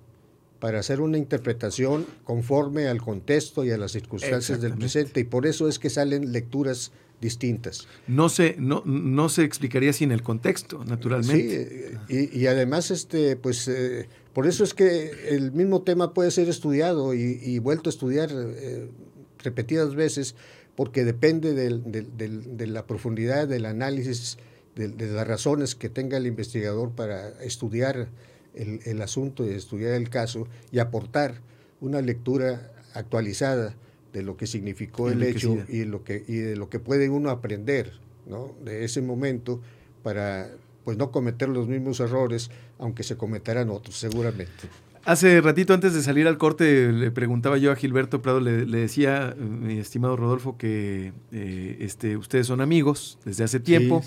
[0.58, 5.20] para hacer una interpretación conforme al contexto y a las circunstancias del presente.
[5.20, 7.86] Y por eso es que salen lecturas distintas.
[8.08, 11.92] No se, no, no se explicaría sin el contexto, naturalmente.
[12.08, 16.48] Sí, y, además, este, pues, eh, por eso es que el mismo tema puede ser
[16.48, 18.90] estudiado y, vuelto a estudiar eh,
[19.38, 20.34] repetidas veces,
[20.74, 24.36] porque depende de la profundidad del análisis,
[24.74, 28.08] de, de, las razones que tenga el investigador para estudiar
[28.54, 31.40] el, el, asunto y estudiar el caso y aportar
[31.80, 33.74] una lectura actualizada
[34.12, 37.30] de lo que significó el hecho y, lo que, y de lo que puede uno
[37.30, 37.92] aprender
[38.26, 38.54] ¿no?
[38.64, 39.60] de ese momento
[40.02, 40.50] para
[40.84, 44.68] pues no cometer los mismos errores, aunque se cometerán otros, seguramente.
[45.04, 49.34] Hace ratito antes de salir al corte le preguntaba yo a Gilberto Prado, le, decía,
[49.36, 54.04] mi estimado Rodolfo, que eh, este, ustedes son amigos desde hace tiempo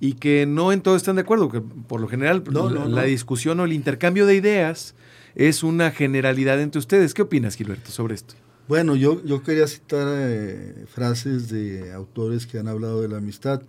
[0.00, 2.42] y que no en todo están de acuerdo, que por lo general
[2.88, 4.94] la, discusión o el intercambio de ideas
[5.34, 7.12] es una generalidad entre ustedes.
[7.12, 8.34] ¿Qué opinas, Gilberto, sobre esto?
[8.68, 13.62] Bueno, yo, yo quería citar eh, frases de autores que han hablado de la amistad.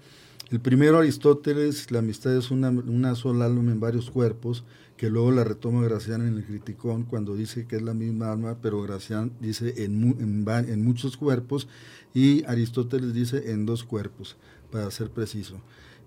[0.50, 4.64] El primero, Aristóteles, la amistad es una, una sola alma en varios cuerpos,
[5.00, 8.58] que luego la retoma Gracián en el Criticón cuando dice que es la misma alma,
[8.62, 11.70] pero Gracián dice en, en, muchos cuerpos
[12.14, 14.36] y Aristóteles dice en dos cuerpos,
[14.70, 15.62] para ser preciso.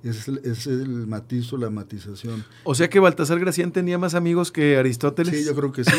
[0.04, 2.44] Ese es, el, el matiz o la matización.
[2.64, 5.38] O sea que Baltasar Gracián tenía más amigos que Aristóteles.
[5.38, 5.96] Sí, yo creo que sí.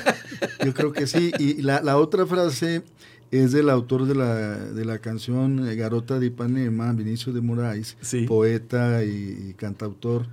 [0.64, 1.32] yo creo que sí.
[1.38, 2.82] Y la, la otra frase
[3.30, 7.96] es del autor de la, de la canción eh, Garota de Ipanema, Vinicio de Moraes,
[8.26, 10.28] poeta y, cantautor,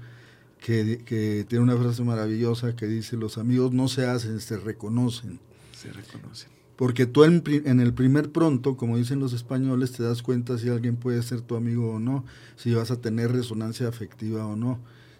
[0.59, 5.39] que, que, tiene una frase maravillosa que dice, los amigos no se hacen, se reconocen.
[5.71, 6.49] Se reconocen.
[6.79, 10.69] Porque tú en, en, el primer pronto, como dicen los españoles, te das cuenta si
[10.69, 12.23] alguien puede ser tu amigo o no,
[12.55, 14.79] si vas a tener resonancia afectiva o no.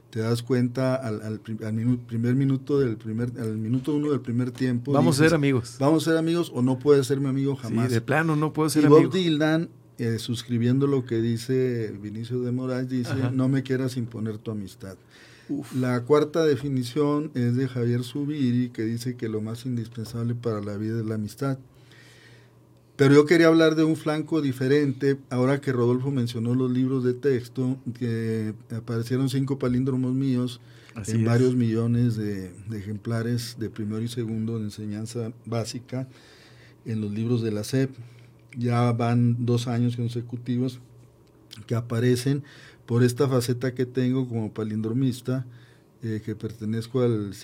[0.10, 4.92] Te das cuenta al, al, primer minuto del primer al minuto uno del primer tiempo
[4.92, 5.76] vamos a ser amigos.
[5.80, 8.72] Vamos a ser amigos o no puedes ser mi amigo jamás de plano no puedo
[8.72, 9.04] ser y amigo.
[9.04, 14.40] Bob Dylan eh, suscribiendo lo que dice Vinicio de Moraes dice no me quieras imponer
[14.40, 14.98] tu amistad
[15.76, 20.78] la cuarta definición es de Javier Zubiri que dice que lo más indispensable para la
[20.78, 21.58] vida es la amistad.
[22.96, 27.14] Pero yo quería hablar de un flanco diferente, ahora que Rodolfo mencionó los libros de
[27.14, 30.60] texto, que aparecieron cinco palíndromos míos
[31.08, 36.10] en varios millones de, ejemplares de primero y segundo de enseñanza básica
[36.84, 37.92] en los libros de la SEP.
[38.58, 40.82] Ya van dos años consecutivos
[41.68, 42.44] que aparecen
[42.90, 45.46] por esta faceta que tengo como palindromista,
[46.02, 47.36] eh, que pertenezco al,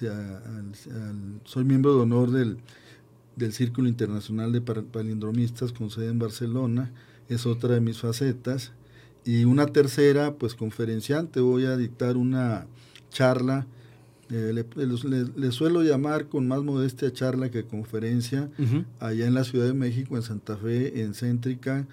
[1.43, 2.57] soy miembro de honor del
[3.35, 6.91] del Círculo Internacional de Palindromistas con sede en Barcelona,
[7.29, 8.71] es otra de mis facetas.
[9.23, 12.67] Y una tercera, pues conferenciante, voy a dictar una
[13.09, 13.65] charla,
[14.29, 18.49] eh, le, suelo llamar con más modestia charla que conferencia,
[18.99, 21.87] allá en la Ciudad de México, en Santa Fe, en Céntrica,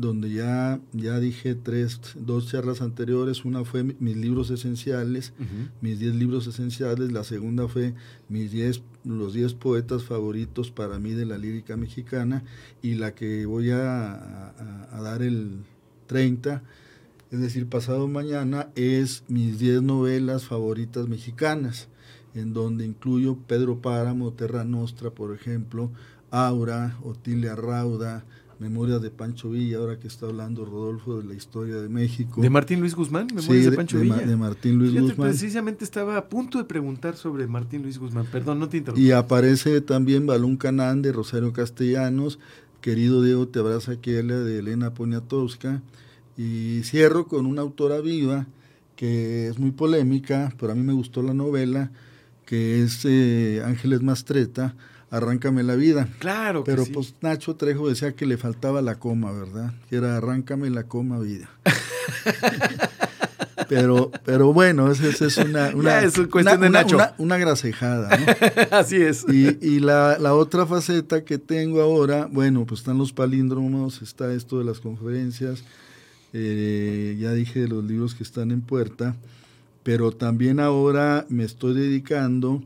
[0.00, 3.44] donde ya, ya dije tres, dos charlas anteriores.
[3.44, 5.34] Una fue mis libros esenciales,
[5.82, 7.12] mis diez libros esenciales.
[7.12, 7.94] La segunda fue
[8.30, 12.44] mis diez, los diez poetas favoritos para mí de la lírica mexicana.
[12.80, 14.54] Y la que voy a,
[15.02, 15.58] dar el
[16.06, 16.62] 30,
[17.30, 21.88] es decir, pasado mañana, es mis diez novelas favoritas mexicanas,
[22.34, 25.90] en donde incluyo Pedro Páramo, Terra Nostra, por ejemplo,
[26.30, 28.24] Aura, Otilia Rauda,
[28.60, 32.42] Memorias de Pancho Villa, ahora que está hablando Rodolfo de la historia de México.
[32.42, 33.26] ¿De Martín Luis Guzmán?
[33.34, 34.18] Memorias de, Pancho Villa.
[34.18, 35.28] De Martín Luis Guzmán.
[35.30, 38.26] Precisamente estaba a punto de preguntar sobre Martín Luis Guzmán.
[38.30, 39.06] Perdón, no te interrumpí.
[39.06, 42.38] Y aparece también Balún Canán de Rosario Castellanos,
[42.82, 45.80] Querido Diego, te abraza Kiela de Elena Poniatowska.
[46.36, 48.46] Y cierro con una autora viva
[48.94, 51.90] que es muy polémica, pero a mí me gustó la novela,
[52.44, 54.76] que es eh, Ángeles Mastreta
[55.10, 56.08] Arráncame la vida.
[56.20, 56.62] Claro.
[56.64, 59.72] Pero pues Nacho Trejo decía que le faltaba la coma, ¿verdad?
[59.88, 61.50] Que era Arráncame la coma vida.
[63.68, 66.98] pero, pero bueno, esa, es una, una, es cuestión de Nacho.
[67.18, 68.16] Una, grasejada.
[68.16, 68.26] ¿no?
[68.76, 69.26] Así es.
[69.28, 74.32] Y, y la, la, otra faceta que tengo ahora, bueno, pues están los palíndromos, está
[74.32, 75.64] esto de las conferencias,
[76.32, 79.16] eh, ya dije de los libros que están en puerta,
[79.82, 82.62] pero también ahora me estoy dedicando,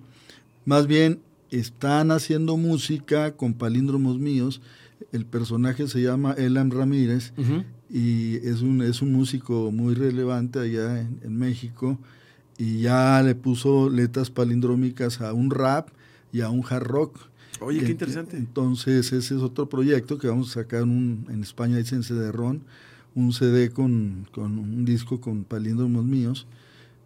[0.66, 1.20] más bien
[1.58, 4.60] están haciendo música con palíndromos míos.
[5.12, 7.32] El personaje se llama Elam Ramírez
[7.90, 11.98] y es un, es un músico muy relevante allá en, México
[12.58, 15.88] y ya le puso letras palindrómicas a un rap
[16.32, 17.18] y a un hard rock.
[17.60, 18.36] Oye, qué interesante.
[18.36, 22.62] Entonces, ese es otro proyecto que vamos a sacar un, en España, dicen CD-RON,
[23.14, 26.46] un CD con, con un disco con palíndromos míos.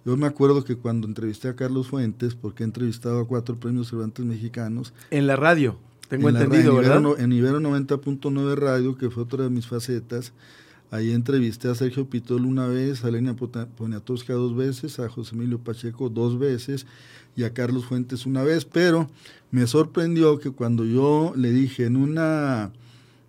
[0.09, 3.88] Yo me acuerdo que cuando entrevisté a Carlos Fuentes, porque he entrevistado a cuatro premios
[3.88, 4.94] Cervantes mexicanos.
[5.11, 5.77] En la radio,
[6.09, 7.03] tengo entendido, ¿verdad?
[7.18, 10.33] en Ibero 90.9 Radio, que fue otra de mis facetas.
[10.90, 15.59] Ahí entrevisté a Sergio Pitol una vez, a Elena Poniatowska dos veces, a José Emilio
[15.59, 16.87] Pacheco dos veces
[17.37, 19.11] y a Carlos Fuentes una vez, pero
[19.51, 22.73] me sorprendió que cuando yo le dije en una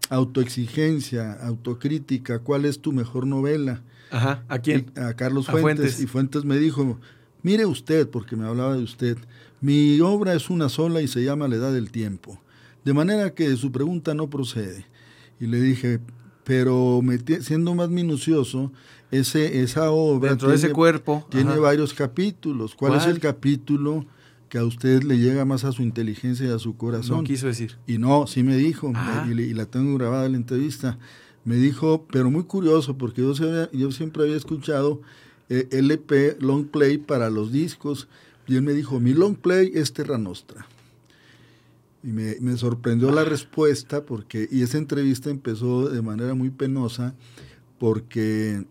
[0.10, 3.82] autoexigencia, autocrítica, ¿cuál es tu mejor novela?
[4.12, 4.92] Ajá, ¿a quién?
[4.96, 7.00] a Carlos Fuentes, Y Fuentes me dijo,
[7.44, 9.18] mire usted, porque me hablaba de usted,
[9.62, 12.40] mi obra es una sola y se llama La Edad del Tiempo.
[12.86, 14.86] De manera que su pregunta no procede.
[15.40, 16.00] Y le dije,
[16.44, 17.02] pero
[17.42, 18.72] siendo más minucioso,
[19.12, 21.60] ese, esa obra Dentro de ese cuerpo, tiene ajá.
[21.60, 22.76] varios capítulos.
[22.76, 24.06] ¿Cuál, es el capítulo
[24.50, 27.18] que a usted le llega más a su inteligencia y a su corazón?
[27.18, 27.78] No quiso decir.
[27.86, 29.28] Y no, sí me dijo, Ah.
[29.30, 30.98] y, la tengo grabada en la entrevista.
[31.46, 33.34] Me dijo, pero muy curioso, porque yo,
[33.72, 35.02] yo siempre había escuchado
[35.50, 38.08] eh, LP, long play para los discos,
[38.48, 40.68] y él me dijo, mi long play es Terra Nostra.
[42.04, 47.16] Y me, me sorprendió la respuesta, porque, y esa entrevista empezó de manera muy penosa,
[47.78, 48.66] porque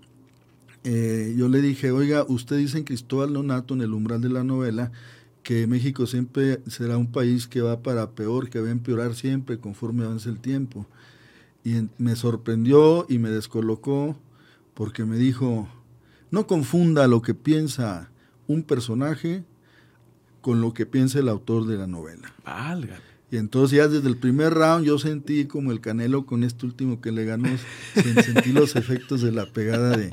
[0.84, 4.44] eh, yo le dije, oiga, usted dice en Cristóbal Nonato, en el umbral de la
[4.44, 4.92] novela,
[5.42, 9.58] que México siempre será un país que va para peor, que va a empeorar siempre
[9.58, 10.86] conforme avance el tiempo.
[11.64, 14.16] Y me sorprendió y me descolocó
[14.74, 15.68] porque me dijo,
[16.30, 18.10] no confunda lo que piensa
[18.46, 19.44] un personaje
[20.40, 22.32] con lo que piensa el autor de la novela.
[22.44, 23.17] Válgame.
[23.30, 27.00] Y entonces ya desde el primer round yo sentí como el Canelo con este último
[27.02, 27.48] que le ganó,
[27.94, 30.10] sen- sentí los efectos de la pegada de,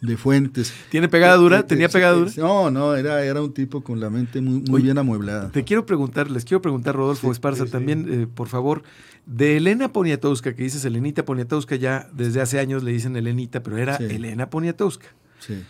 [0.00, 0.72] de Fuentes.
[0.90, 1.60] ¿Tiene pegada dura?
[1.60, 2.32] Eh, ¿Tenía eh, pegada eh, dura?
[2.36, 5.50] No, no, era, era un tipo con la mente muy, muy Oye, bien amueblada.
[5.52, 7.72] Te quiero preguntar, les quiero preguntar, Rodolfo Sí, Esparza, sí, sí.
[7.72, 8.82] también, eh, por favor,
[9.24, 13.76] de Elena Poniatowska, que dices Elenita Poniatowska, ya desde hace años le dicen Elenita, pero
[13.78, 13.96] era.
[13.98, 15.06] Elena Poniatowska.
[15.38, 15.62] Sí.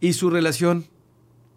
[0.00, 0.84] Y su relación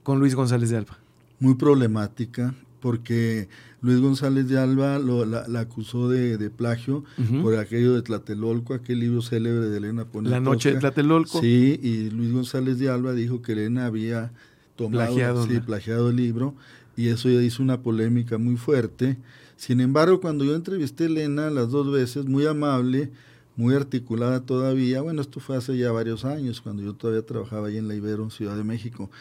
[0.04, 0.98] con Luis González de Alba.
[1.40, 3.48] Muy problemática porque
[3.84, 7.04] Luis González de Alba lo- la, la acusó de, de plagio
[7.44, 10.40] por aquello de Tlatelolco, aquel libro célebre de Elena Poniatowska.
[10.40, 11.40] La noche de Tlatelolco.
[11.42, 14.32] Sí, y Luis González de Alba dijo que Elena había
[14.76, 16.56] tomado, Plagiado sí, plagiado el libro
[16.98, 19.18] y eso ya hizo una polémica muy fuerte.
[19.58, 23.12] Sin embargo, cuando yo entrevisté a Elena las dos veces, muy amable,
[23.56, 27.78] muy articulada todavía, bueno, esto fue hace ya varios años, cuando yo todavía trabajaba ahí
[27.78, 29.12] en la Ibero, en Ciudad de México.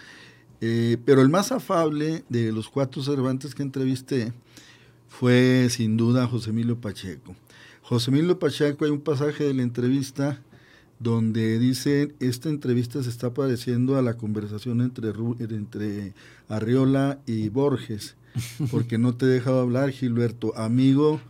[0.64, 4.32] Eh, pero el más afable de los cuatro Cervantes que entrevisté
[5.08, 7.34] fue sin duda José Emilio Pacheco.
[7.82, 10.40] José Emilio Pacheco, hay un pasaje de la entrevista
[11.00, 16.14] donde dice, esta entrevista se está pareciendo a la conversación entre, entre
[16.48, 18.14] Arriola y Borges,
[18.70, 21.20] porque no te he dejado hablar, Gilberto, amigo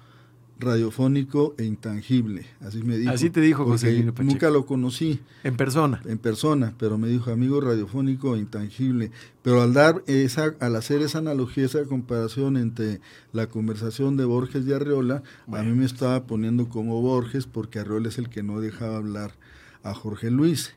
[0.58, 3.10] radiofónico e intangible, así me dijo.
[3.10, 4.04] Así te dijo José.
[4.22, 6.00] Nunca lo conocí En persona.
[6.04, 9.10] en persona, pero me dijo amigo radiofónico e intangible.
[9.42, 13.00] Pero al dar esa, al hacer esa analogía, esa comparación entre
[13.32, 18.08] la conversación de Borges y Arreola, a mí me estaba poniendo como Borges, porque Arreola
[18.08, 19.32] es el que no dejaba hablar
[19.84, 20.74] a Jorge Luis.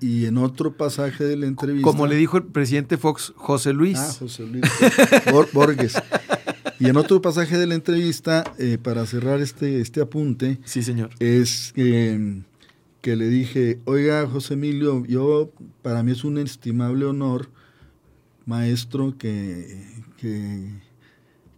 [0.00, 1.88] Y, y en otro pasaje de la entrevista.
[1.88, 3.98] Como le dijo el presidente Fox, José Luis.
[4.00, 4.64] Ah, José Luis
[5.30, 5.94] Bor- Borges.
[6.82, 11.10] Y en otro pasaje de la entrevista, eh, para cerrar este, este apunte, sí, señor.
[11.20, 12.42] es eh,
[13.00, 17.50] que le dije, oiga, José Emilio, yo, para mí es un estimable honor,
[18.46, 20.70] maestro, que, que,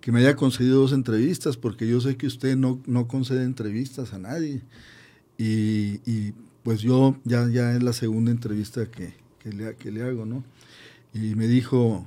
[0.02, 4.12] que me haya concedido dos entrevistas, porque yo sé que usted no, no concede entrevistas
[4.12, 4.60] a nadie.
[5.38, 10.02] Y, y, pues yo ya, ya es la segunda entrevista que, que, le, que le
[10.02, 10.44] hago, ¿no?
[11.14, 12.06] Y me dijo,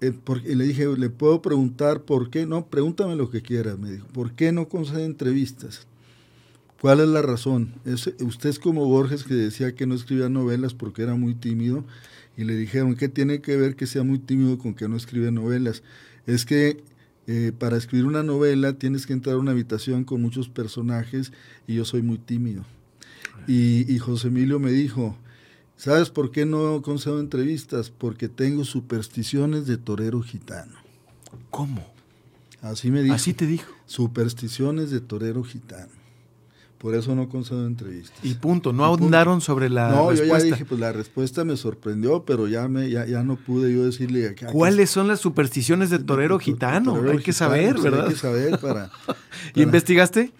[0.00, 2.46] eh, porque, y le dije, ¿le puedo preguntar por qué?
[2.46, 4.06] No, pregúntame lo que quieras, me dijo.
[4.08, 5.86] ¿Por qué no concede entrevistas?
[6.80, 7.72] ¿Cuál es la razón?
[7.86, 11.84] Es, usted es como Borges que decía que no escribía novelas porque era muy tímido
[12.36, 15.32] y le dijeron, ¿qué tiene que ver que sea muy tímido con que no escribe
[15.32, 15.82] novelas?
[16.26, 16.84] Es que
[17.26, 21.32] eh, para escribir una novela tienes que entrar a una habitación con muchos personajes
[21.66, 22.64] y yo soy muy tímido.
[23.48, 25.16] Y, y José Emilio me dijo,
[25.76, 27.90] ¿sabes por qué no concedo entrevistas?
[27.90, 30.74] Porque tengo supersticiones de torero gitano.
[31.50, 31.86] ¿Cómo?
[32.62, 33.14] Así me dijo.
[33.14, 33.72] Así te dijo.
[33.86, 35.92] Supersticiones de torero gitano.
[36.78, 38.18] Por eso no concedo entrevistas.
[38.22, 38.72] Y punto.
[38.72, 40.38] No ahondaron sobre la no, yo respuesta.
[40.38, 43.84] ya dije, pues la respuesta me sorprendió, pero ya me ya, ya no pude yo
[43.84, 46.94] decirle que ¿Cuáles son las supersticiones de torero gitano?
[46.94, 48.06] torero hay que saber, pues, ¿verdad?
[48.08, 48.90] Hay que saber para...
[49.54, 50.32] ¿Y investigaste?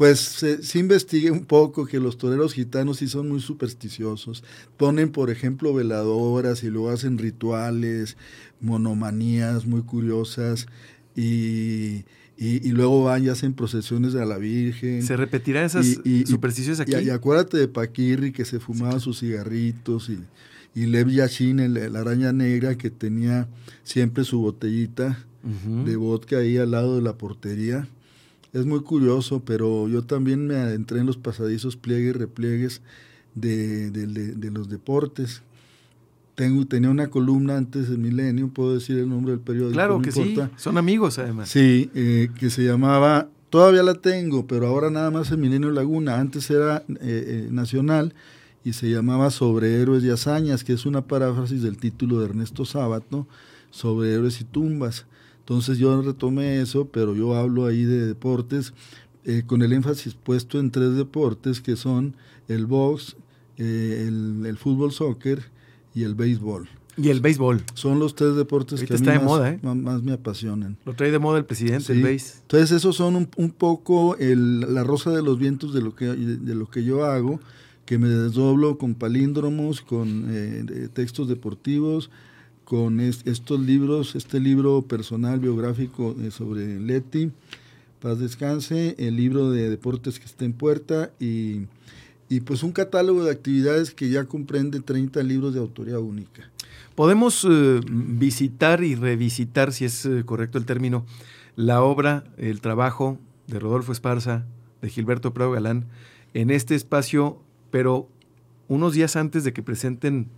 [0.00, 4.42] Pues eh, sí investigué un poco que los toreros gitanos sí son muy supersticiosos.
[4.78, 8.16] Ponen, por ejemplo, veladoras y luego hacen rituales,
[8.62, 10.66] monomanías muy curiosas
[11.14, 12.04] y,
[12.38, 15.02] y- y luego van y hacen procesiones a la Virgen.
[15.02, 16.92] ¿Se repetirán esas Y- y- supersticiones aquí?
[16.96, 20.18] Y, acuérdate de Paquirri que se fumaba sus cigarritos y,
[20.74, 23.48] y Lev Yashin, el- la araña negra, que tenía
[23.84, 25.26] siempre su botellita
[25.84, 27.86] de vodka ahí al lado de la portería.
[28.52, 32.82] Es muy curioso, pero yo también me adentré en los pasadizos pliegues y repliegues
[33.34, 35.42] de, de- de- de los deportes.
[36.34, 39.74] Tengo, tenía una columna antes del milenio, puedo decir el nombre del periódico.
[39.74, 40.48] Claro no que importa.
[40.56, 40.62] sí.
[40.62, 41.48] Son amigos, además.
[41.50, 46.18] Sí, eh, que se llamaba, todavía la tengo, pero ahora nada más el Milenio Laguna.
[46.18, 48.14] Antes era eh, eh, nacional
[48.64, 52.64] y se llamaba Sobre Héroes y Hazañas, que es una paráfrasis del título de Ernesto
[52.64, 53.26] Sábato,
[53.70, 55.06] Sobre Héroes y Tumbas.
[55.50, 58.72] Entonces yo retomé eso, pero yo hablo ahí de deportes,
[59.24, 62.14] eh, con el énfasis puesto en tres deportes que son
[62.46, 63.16] el box,
[63.58, 65.42] eh, el, el fútbol soccer
[65.92, 66.68] y el béisbol.
[66.96, 67.62] Y el béisbol.
[67.74, 69.58] Son los tres deportes Ahorita que a mí está de más, moda, ¿eh?
[69.60, 70.76] más, más me apasionan.
[70.84, 72.04] Lo trae de moda el presidente, el Sí.
[72.04, 72.38] béis.
[72.42, 76.06] Entonces esos son un, un poco el- la rosa de los vientos de lo que
[76.06, 77.40] de lo que yo hago,
[77.86, 82.08] que me desdoblo con palíndromos, con eh, de- textos deportivos,
[82.70, 87.32] con es- estos libros, este libro personal biográfico eh, sobre Leti,
[88.00, 91.62] Paz Descanse, el libro de deportes que está en puerta y,
[92.28, 96.48] y pues un catálogo de actividades que ya comprende 30 libros de autoría única.
[96.94, 101.04] Podemos eh, visitar y revisitar, si es eh, correcto el término,
[101.56, 103.18] la obra, el trabajo
[103.48, 104.44] de Rodolfo Esparza,
[104.80, 105.86] de Gilberto Prado Galán,
[106.34, 107.42] en este espacio,
[107.72, 108.06] pero
[108.68, 110.28] unos días antes de que presenten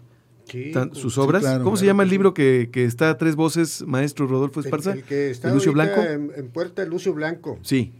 [0.92, 1.42] sus sí, obras.
[1.42, 2.14] claro, ¿Cómo se llama el sí.
[2.14, 4.92] libro que, que está a tres voces, maestro Rodolfo El- Esparza?
[4.92, 6.00] El, que está ¿De Lucio Blanco?
[6.02, 7.58] En, en puerta, Lucio Blanco.
[7.62, 7.92] Sí.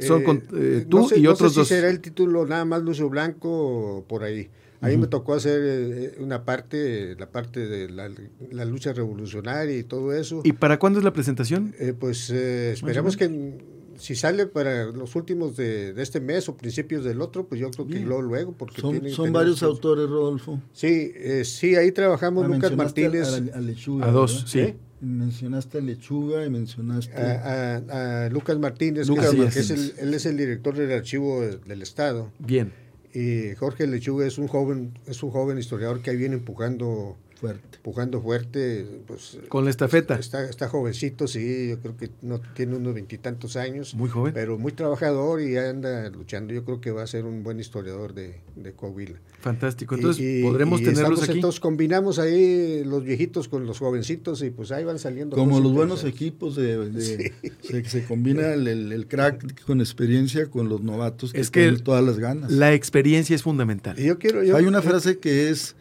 [0.00, 1.68] Son Eh, con, eh, tú no sé- y no otros sé dos.
[1.68, 4.48] si será el título nada más Lucio Blanco por ahí.
[4.82, 8.10] A mí me tocó hacer eh, una parte, la parte de la,
[8.52, 10.42] la lucha revolucionaria y todo eso.
[10.44, 11.74] ¿Y para cuándo es la presentación?
[11.78, 13.58] Eh, pues eh, esperamos que en-
[13.98, 17.70] si sale para los últimos de, de este mes o principios del otro, pues yo
[17.70, 20.60] creo que luego, luego porque Son, tienen- son varios que- autores, Rodolfo.
[20.72, 23.28] Sí, eh, sí, ahí trabajamos Ah, Lucas Martínez.
[23.28, 24.06] A, a Lechuga.
[24.08, 24.46] A dos, ¿verdad?
[24.48, 24.58] sí.
[24.60, 24.76] ¿Eh?
[25.00, 27.14] Mencionaste a Lechuga y mencionaste.
[27.16, 29.98] A, a- a Lucas Martínez, Lucas que, es- que es Martínez.
[29.98, 32.32] el, él es el director del archivo de- del Estado.
[32.38, 32.72] Bien.
[33.12, 37.76] Y Jorge Lechuga es un joven, es un joven historiador que ahí viene empujando, fuerte.
[37.76, 40.16] empujando fuerte, pues Con la estafeta.
[40.16, 44.32] está, está jovencito, sí, yo creo que no tiene unos veintitantos años, Muy joven.
[44.34, 46.52] pero muy trabajador y anda luchando.
[46.54, 49.18] Yo creo que va a ser un buen historiador de, de Coahuila.
[49.40, 49.94] Fantástico.
[49.94, 51.32] Entonces, Y- y- podremos y tenerlos aquí.
[51.32, 55.36] Entonces combinamos ahí los viejitos con los jovencitos y pues ahí van saliendo.
[55.36, 57.32] Como los buenos equipos, de, de-
[57.62, 61.60] se, se combina el, el- el crack con experiencia con los novatos que Es que
[61.60, 62.50] tienen todas las ganas.
[62.50, 63.98] La experiencia es fundamental.
[64.00, 65.76] Y yo quiero, yo- Hay una frase que es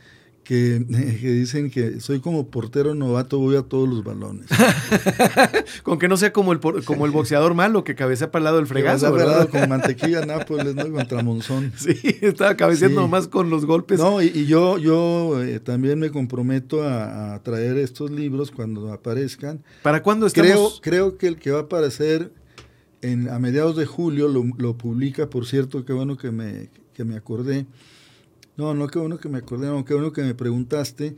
[0.46, 0.86] que,
[1.20, 4.46] que dicen que soy como portero novato, voy a todos los balones.
[5.84, 8.58] Con que no sea como el, como el boxeador malo que cabecea para el lado
[8.58, 9.14] del fregazo,
[9.52, 10.90] con mantequilla Nápoles, ¿no?
[10.92, 11.74] Contra Monzón.
[11.78, 13.06] Sí, estaba cabeceando Sí.
[13.06, 14.00] nomás con los golpes.
[14.00, 18.94] No, y, y yo, yo eh, también me comprometo a, a traer estos libros cuando
[18.94, 19.64] aparezcan.
[19.82, 20.80] ¿Para cuándo Creo, estamos?
[20.82, 22.32] creo que el que va a aparecer
[23.02, 27.04] en, a mediados de julio lo, lo publica, por cierto, qué bueno que me, que
[27.04, 27.66] me acordé.
[28.58, 31.16] No, no, qué bueno que me acordé, no, qué bueno que me preguntaste.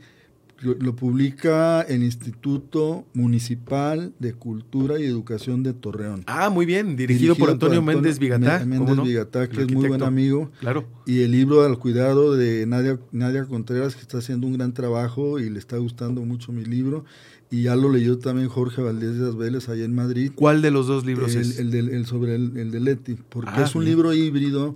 [0.60, 6.24] Lo, lo publica el Instituto Municipal de Cultura y Educación de Torreón.
[6.26, 8.58] Ah, muy bien, dirigido, por Antonio, Méndez Vigatá.
[8.66, 9.04] Méndez ¿cómo no?
[9.04, 10.50] Vigatá, que es muy buen amigo.
[10.58, 10.84] Claro.
[11.06, 15.38] Y el libro al cuidado de Nadia, Nadia Contreras, que está haciendo un gran trabajo
[15.38, 17.04] y le está gustando mucho mi libro.
[17.52, 20.32] Y ya lo leyó también Jorge Valdés de las Vélez allá en Madrid.
[20.34, 21.58] ¿Cuál de los dos libros el, es?
[21.60, 23.94] el sobre el, el de Leti, porque Ah, es un bien.
[23.94, 24.74] libro híbrido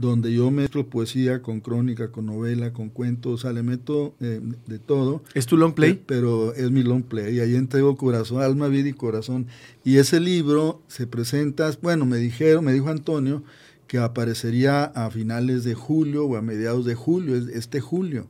[0.00, 4.40] donde yo mezclo poesía con crónica, con novela, con cuentos, o sea, le meto eh,
[4.66, 5.22] de todo.
[5.34, 5.92] ¿Es tu long play?
[5.94, 7.36] Pe- Pero es mi long play.
[7.36, 9.46] Y ahí entrego corazón, alma, vida y corazón.
[9.84, 13.44] Y ese libro se presenta, bueno, me dijeron, me dijo Antonio,
[13.86, 18.28] que aparecería a finales de julio o a mediados de julio, es- este julio.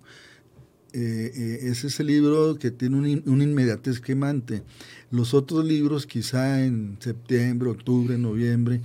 [0.92, 4.64] Eh, eh, es ese libro que tiene un, in- un inmediatez quemante.
[5.12, 8.80] Los otros libros quizá en septiembre, octubre, noviembre,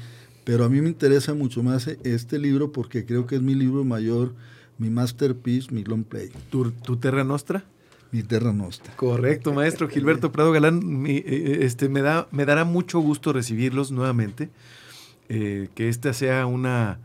[0.45, 3.83] pero a mí me interesa mucho más este libro porque creo que es mi libro
[3.83, 4.33] mayor,
[4.77, 7.65] mi masterpiece, mi long play, ¿Tu, tu Terra Nostra?
[8.11, 8.95] mi Terra Nostra.
[8.95, 11.01] Correcto, maestro Gilberto Prado Galán.
[11.01, 14.49] Mi, eh, este, me, da, me dará mucho gusto recibirlos nuevamente.
[15.27, 16.99] eh, que esta sea una,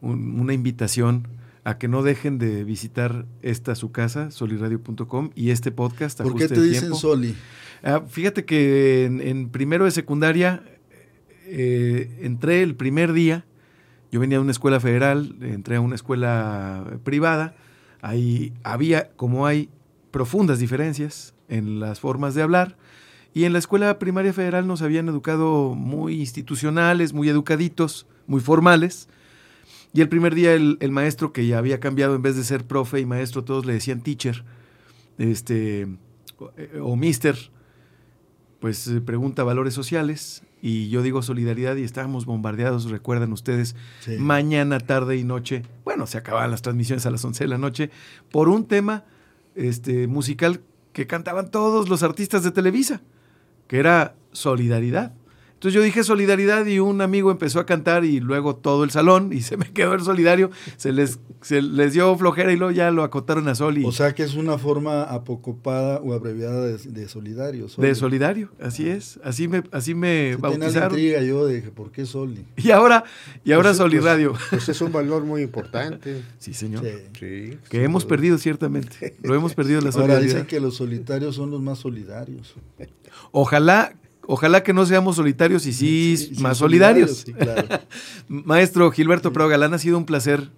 [0.00, 1.28] un- una invitación
[1.64, 6.20] a que no dejen de visitar esta su casa, soliradio.com, y este podcast.
[6.22, 6.96] ¿Por qué te dicen Tiempo.
[6.96, 7.34] Soli?
[7.82, 10.62] Ah, fíjate que en, en primero de secundaria
[11.48, 13.44] eh, entré el primer día.
[14.10, 17.54] Yo venía de una escuela federal, entré a una escuela privada.
[18.00, 19.68] Ahí había, como hay
[20.10, 22.76] profundas diferencias en las formas de hablar.
[23.34, 29.08] Y en la escuela primaria federal nos habían educado muy institucionales, muy educaditos, muy formales.
[29.92, 32.64] Y el primer día el, el maestro que ya había cambiado, en vez de ser
[32.64, 34.44] profe y maestro, todos le decían teacher,
[35.18, 35.88] este,
[36.38, 37.36] o, eh, mister,
[38.60, 44.16] pues eh, pregunta valores sociales y yo digo solidaridad y estábamos bombardeados, recuerdan ustedes, Sí.
[44.18, 47.90] mañana, tarde y noche, bueno, se acababan las transmisiones a las 11 de la noche,
[48.30, 49.04] por un tema
[49.54, 50.60] este, musical
[50.92, 53.00] que cantaban todos los artistas de Televisa,
[53.66, 55.12] que era solidaridad.
[55.58, 59.32] Entonces yo dije solidaridad y un amigo empezó a cantar y luego todo el salón
[59.32, 62.92] y se me quedó el solidario, se les, se les dio flojera y luego ya
[62.92, 63.84] lo acotaron a Soli.
[63.84, 67.68] O sea que es una forma apocopada o abreviada de, de solidario.
[67.68, 67.88] Soli.
[67.88, 70.90] De solidario, así es, así me, así me Sí, tenía la bautizaron.
[70.96, 72.44] intriga yo de que, ¿por qué Soli?
[72.56, 73.02] Y ahora,
[73.44, 74.32] y ahora Pues, Soliradio.
[74.34, 76.22] Pues, pues es un valor muy importante.
[76.38, 76.84] Sí, señor.
[76.84, 76.92] Sí.
[77.18, 77.58] Sí.
[77.68, 79.16] Que hemos perdido ciertamente.
[79.22, 80.24] Lo hemos perdido la Ahora solidaridad.
[80.34, 82.54] dicen que los solitarios son los más solidarios.
[83.32, 83.92] Ojalá,
[84.28, 87.24] ojalá que no seamos solitarios y sí, Sí, sí, más solidarios.
[87.26, 87.66] sí, claro.
[88.28, 90.50] Maestro Gilberto Prado Galán, ha sido un placer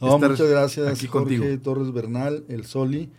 [0.00, 1.62] No, estar muchas gracias, aquí Jorge contigo.
[1.62, 3.10] Torres Bernal, el Soli,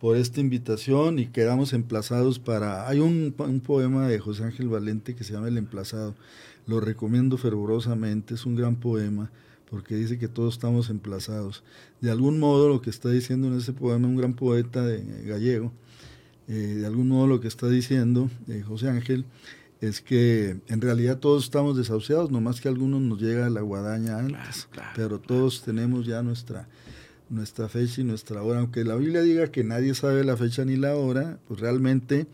[0.00, 2.86] por esta invitación y quedamos emplazados para...
[2.88, 6.14] Hay un, un poema de José Ángel Valente que se llama El Emplazado.
[6.66, 9.30] Lo recomiendo fervorosamente, es un gran poema
[9.70, 11.64] porque dice que todos estamos emplazados.
[12.00, 15.72] De algún modo lo que está diciendo en ese poema un gran poeta de, gallego,
[16.48, 19.24] eh, de algún modo lo que está diciendo eh, José Ángel
[19.80, 24.18] es que en realidad todos estamos desahuciados, nomás que a algunos nos llega la guadaña
[24.18, 26.68] antes, claro, pero todos tenemos ya nuestra,
[27.28, 28.60] nuestra fecha y nuestra hora.
[28.60, 32.26] Aunque la Biblia diga que nadie sabe la fecha ni la hora, pues realmente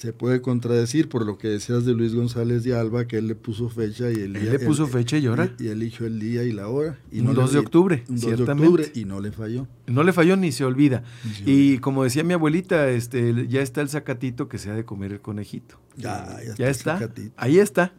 [0.00, 3.34] se puede contradecir por lo que decías de Luis González de Alba, que él le
[3.34, 5.54] puso fecha y el Él día- le puso él- fecha y hora.
[5.58, 6.98] Y, eligió el día y la hora.
[7.12, 8.66] Y Un le- 2 de octubre, un 2 de ciertamente.
[8.66, 9.66] octubre, y no le falló.
[9.86, 11.02] No le falló ni se olvida.
[11.44, 15.12] Y como decía mi abuelita, este, ya está el zacatito que se ha de comer
[15.12, 15.78] el conejito.
[15.98, 16.98] Ya, ya Ya está.
[17.36, 17.92] Ahí está.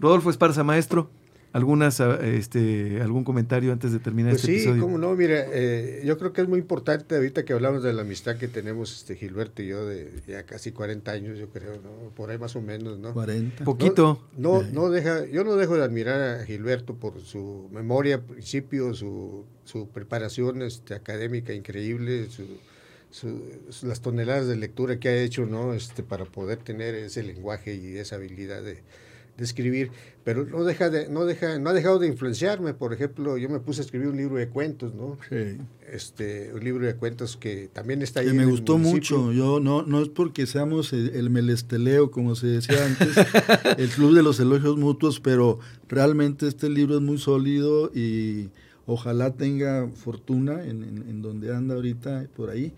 [0.00, 1.10] Rodolfo Esparza, maestro.
[1.52, 4.82] ¿Algunas, ah, este, ¿Algún comentario antes de terminar Pues este sí, episodio?
[4.82, 8.02] cómo no, mira, eh, yo creo que es muy importante ahorita que hablamos de la
[8.02, 12.10] amistad que tenemos este Gilberto y yo de ya casi 40 años, yo creo, ¿no?
[12.16, 13.12] Por ahí más o menos, ¿no?
[13.12, 13.64] 40.
[13.64, 14.26] Poquito.
[14.36, 19.44] No, no deja, yo no dejo de admirar a Gilberto por su memoria, principio, su,
[19.64, 22.44] su preparación este, académica increíble, su,
[23.10, 25.74] su- su- las toneladas de lectura que ha hecho, ¿no?
[25.74, 28.78] Este, para poder tener ese lenguaje y esa habilidad de,
[29.36, 29.90] de escribir,
[30.24, 32.74] pero no deja de, no deja, no ha dejado de influenciarme.
[32.74, 35.18] Por ejemplo, yo me puse a escribir un libro de cuentos, ¿no?
[35.28, 35.56] Sí.
[35.90, 38.26] Este, un libro de cuentos que también está ahí.
[38.28, 39.32] Que me en gustó mucho.
[39.32, 43.08] Yo no, no es porque seamos el, el melesteleo, como se decía antes,
[43.78, 45.58] el club de los elogios mutuos, pero
[45.88, 48.50] realmente este libro es muy sólido y
[48.86, 52.72] ojalá tenga fortuna en, en- en donde anda ahorita por ahí.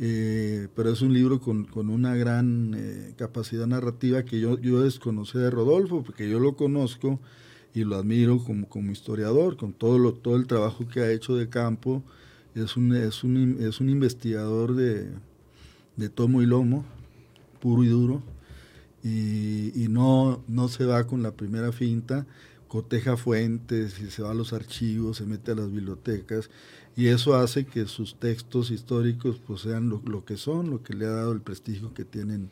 [0.00, 4.80] Eh, pero es un libro con, con una gran eh, capacidad narrativa que yo, yo
[4.82, 7.18] desconocí de Rodolfo, porque yo lo conozco
[7.74, 11.34] y lo admiro como, como historiador, con todo, lo, todo el trabajo que ha hecho
[11.34, 12.02] de campo.
[12.54, 15.10] Es un, es un, es un investigador de,
[15.96, 16.84] de tomo y lomo,
[17.60, 18.22] puro y duro,
[19.02, 22.26] y, y no, no se va con la primera finta,
[22.68, 26.50] coteja fuentes y se va a los archivos, se mete a las bibliotecas,
[26.98, 30.94] y eso hace que sus textos históricos pues, sean lo, lo que son, lo que
[30.94, 32.50] le ha dado el prestigio que tienen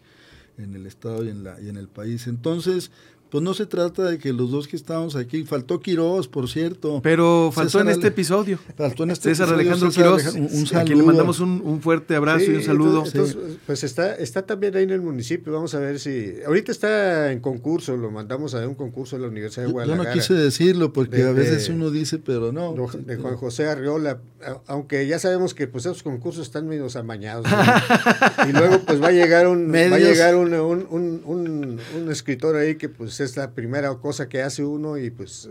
[0.56, 2.28] en el Estado y en, la, y en el país.
[2.28, 2.92] Entonces,
[3.30, 7.00] pues no se trata de que los dos que estamos aquí, faltó Quiroz, por cierto.
[7.02, 8.58] Pero faltó César en este Ale- episodio.
[8.76, 10.84] Faltó en este César episodio Alejandro César Quiroz, Aleja- un, un a saludo.
[10.86, 13.04] quien le mandamos un, un fuerte abrazo y un saludo.
[13.04, 15.52] entonces- entonces, pues está, está también ahí en el municipio.
[15.52, 16.34] Vamos a ver si.
[16.46, 19.72] Ahorita está en concurso, lo mandamos a un concurso de la Universidad de Yo- Yo
[19.74, 20.08] Guadalajara.
[20.08, 22.74] no quise decirlo porque De- a veces uno dice, pero no.
[23.06, 24.18] De Juan José Arriola,
[24.66, 27.46] aunque ya sabemos que pues esos concursos están medio amañados.
[27.50, 27.56] ¿no?
[28.48, 32.76] y luego pues va a llegar un va a llegar un- un- un escritor ahí
[32.76, 35.48] que pues es la primera cosa que hace uno y pues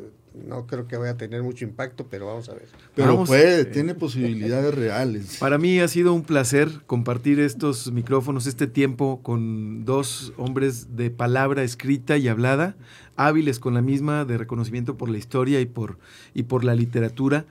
[0.47, 2.67] no creo que vaya a tener mucho impacto, pero vamos a ver.
[2.93, 5.37] Pero Vamos, puede, eh, tiene posibilidades reales.
[5.39, 11.09] Para mí ha sido un placer compartir estos micrófonos, este tiempo con dos hombres de
[11.09, 12.75] palabra escrita y hablada,
[13.15, 15.97] hábiles con la misma, de reconocimiento por la historia y por,
[16.33, 17.45] y por la literatura.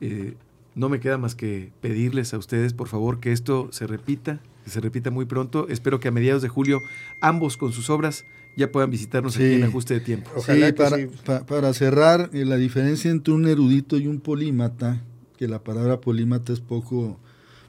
[0.00, 0.34] Eh,
[0.74, 4.70] no me queda más que pedirles a ustedes, por favor, que esto se repita, que
[4.70, 5.66] se repita muy pronto.
[5.68, 6.80] Espero que a mediados de julio
[7.20, 8.24] ambos con sus obras
[8.56, 10.30] ya puedan visitarnos aquí en ajuste de tiempo.
[10.36, 11.06] Ojalá sí, que para, sí.
[11.24, 15.02] pa- para cerrar, eh, la diferencia entre un erudito y un polímata,
[15.36, 17.18] que la palabra polímata es poco,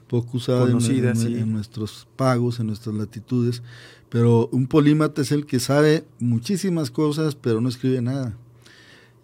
[0.08, 1.34] poco usada en- Conocida, en, sí.
[1.34, 3.62] en nuestros pagos, en nuestras latitudes,
[4.10, 8.36] pero un polímata es el que sabe muchísimas cosas, pero no escribe nada.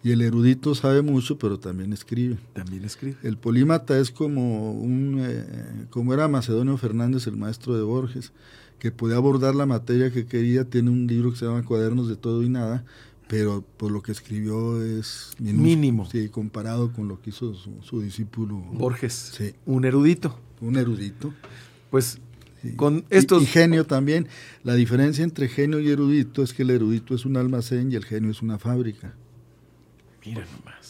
[0.03, 2.37] Y el erudito sabe mucho, pero también escribe.
[2.53, 3.17] También escribe.
[3.21, 8.31] El polímata es como un, eh, como era Macedonio Fernández, el maestro de Borges,
[8.81, 10.65] que podía abordar la materia que quería.
[10.65, 12.83] Tiene un libro que se llama Cuadernos de todo y nada,
[13.27, 16.09] pero por lo que escribió es minúsculo, Mínimo.
[16.09, 18.55] Sí, comparado con lo que hizo su, su discípulo.
[18.73, 20.35] Borges, Sí, un erudito.
[20.61, 21.31] un erudito.
[21.91, 22.17] Pues
[22.63, 22.73] Sí.
[22.75, 23.43] con Y- estos...
[23.43, 24.27] y, genio también.
[24.63, 28.05] La diferencia entre genio y erudito es que el erudito es un almacén y el
[28.05, 29.13] genio es una fábrica.
[30.25, 30.80] Mira nomás.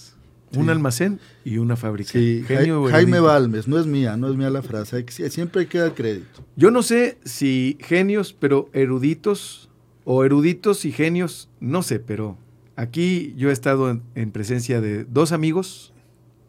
[0.57, 2.11] Un almacén y una fábrica.
[2.11, 3.19] Sí, Genio Ja- Jaime.
[3.19, 6.45] Balmes, no es mía, no es mía la frase, siempre hay que dar crédito.
[6.55, 9.69] Yo no sé si genios, pero eruditos
[10.03, 12.37] o eruditos y genios, no sé, pero
[12.75, 15.93] aquí yo he estado en, en presencia de dos amigos,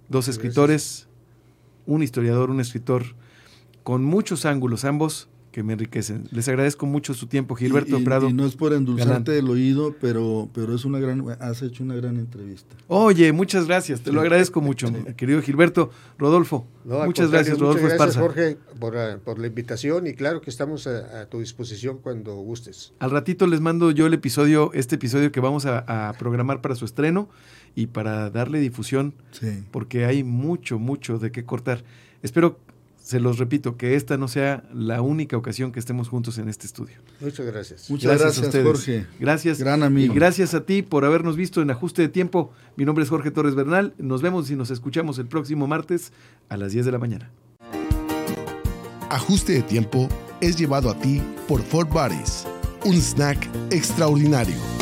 [0.08, 1.06] dos escritores,
[1.86, 3.04] un historiador, un escritor,
[3.82, 6.24] con muchos ángulos ambos que me enriquecen.
[6.32, 8.28] Les agradezco mucho su tiempo, Gilberto y, y, Prado.
[8.28, 11.94] Y no es por endulzarte el oído, pero, pero es una gran, has hecho una
[11.94, 12.74] gran entrevista.
[12.88, 15.90] Oye, muchas gracias, te lo agradezco mucho, querido Gilberto.
[16.18, 18.20] Rodolfo, No, muchas gracias, Rodolfo muchas gracias, Esparza.
[18.20, 22.34] Jorge, por, ah, por la invitación y claro que estamos a, a tu disposición cuando
[22.36, 22.92] gustes.
[22.98, 26.74] Al ratito les mando yo el episodio, este episodio que vamos a, a programar para
[26.74, 27.28] su estreno
[27.74, 29.62] y para darle difusión, Sí.
[29.70, 31.84] porque hay mucho, mucho de qué cortar.
[32.22, 32.58] Espero,
[33.02, 36.66] se los repito, que esta no sea la única ocasión que estemos juntos en este
[36.66, 36.96] estudio.
[37.20, 37.90] Muchas gracias.
[37.90, 38.64] Muchas a gracias, ustedes.
[38.64, 39.06] Jorge.
[39.18, 39.58] Gracias.
[39.58, 40.12] Gran amigo.
[40.12, 42.52] Y gracias a ti por habernos visto en Ajuste de Tiempo.
[42.76, 43.94] Mi nombre es Jorge Torres Bernal.
[43.98, 46.12] Nos vemos y nos escuchamos el próximo martes
[46.48, 47.30] a las 10 de la mañana.
[49.10, 50.08] Ajuste de tiempo
[50.40, 52.46] es llevado a ti por Fort Buddies,
[52.84, 54.81] un snack extraordinario.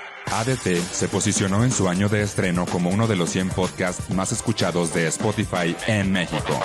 [0.31, 4.31] ADT se posicionó en su año de estreno como uno de los 100 podcasts más
[4.31, 6.57] escuchados de Spotify en México.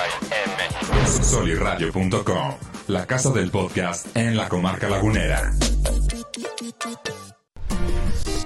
[1.23, 2.55] Soliradio.com,
[2.87, 5.53] la casa del podcast en la comarca lagunera.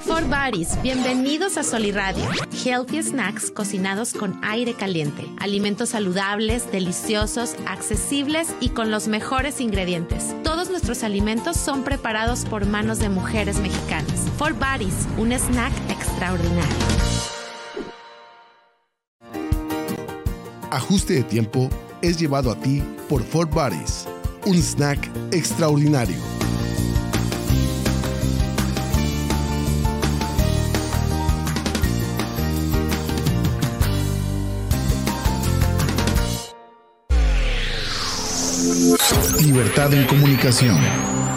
[0.01, 2.29] For Buddies, bienvenidos a Soliradio.
[2.65, 5.25] Healthy snacks cocinados con aire caliente.
[5.39, 10.35] Alimentos saludables, deliciosos, accesibles y con los mejores ingredientes.
[10.43, 14.20] Todos nuestros alimentos son preparados por manos de mujeres mexicanas.
[14.41, 16.75] For Buddies, un snack extraordinario.
[20.71, 21.69] Ajuste de tiempo
[22.01, 24.09] es llevado a ti por Fort Buddies,
[24.47, 26.17] un snack extraordinario.
[39.43, 41.20] Libertad en comunicación.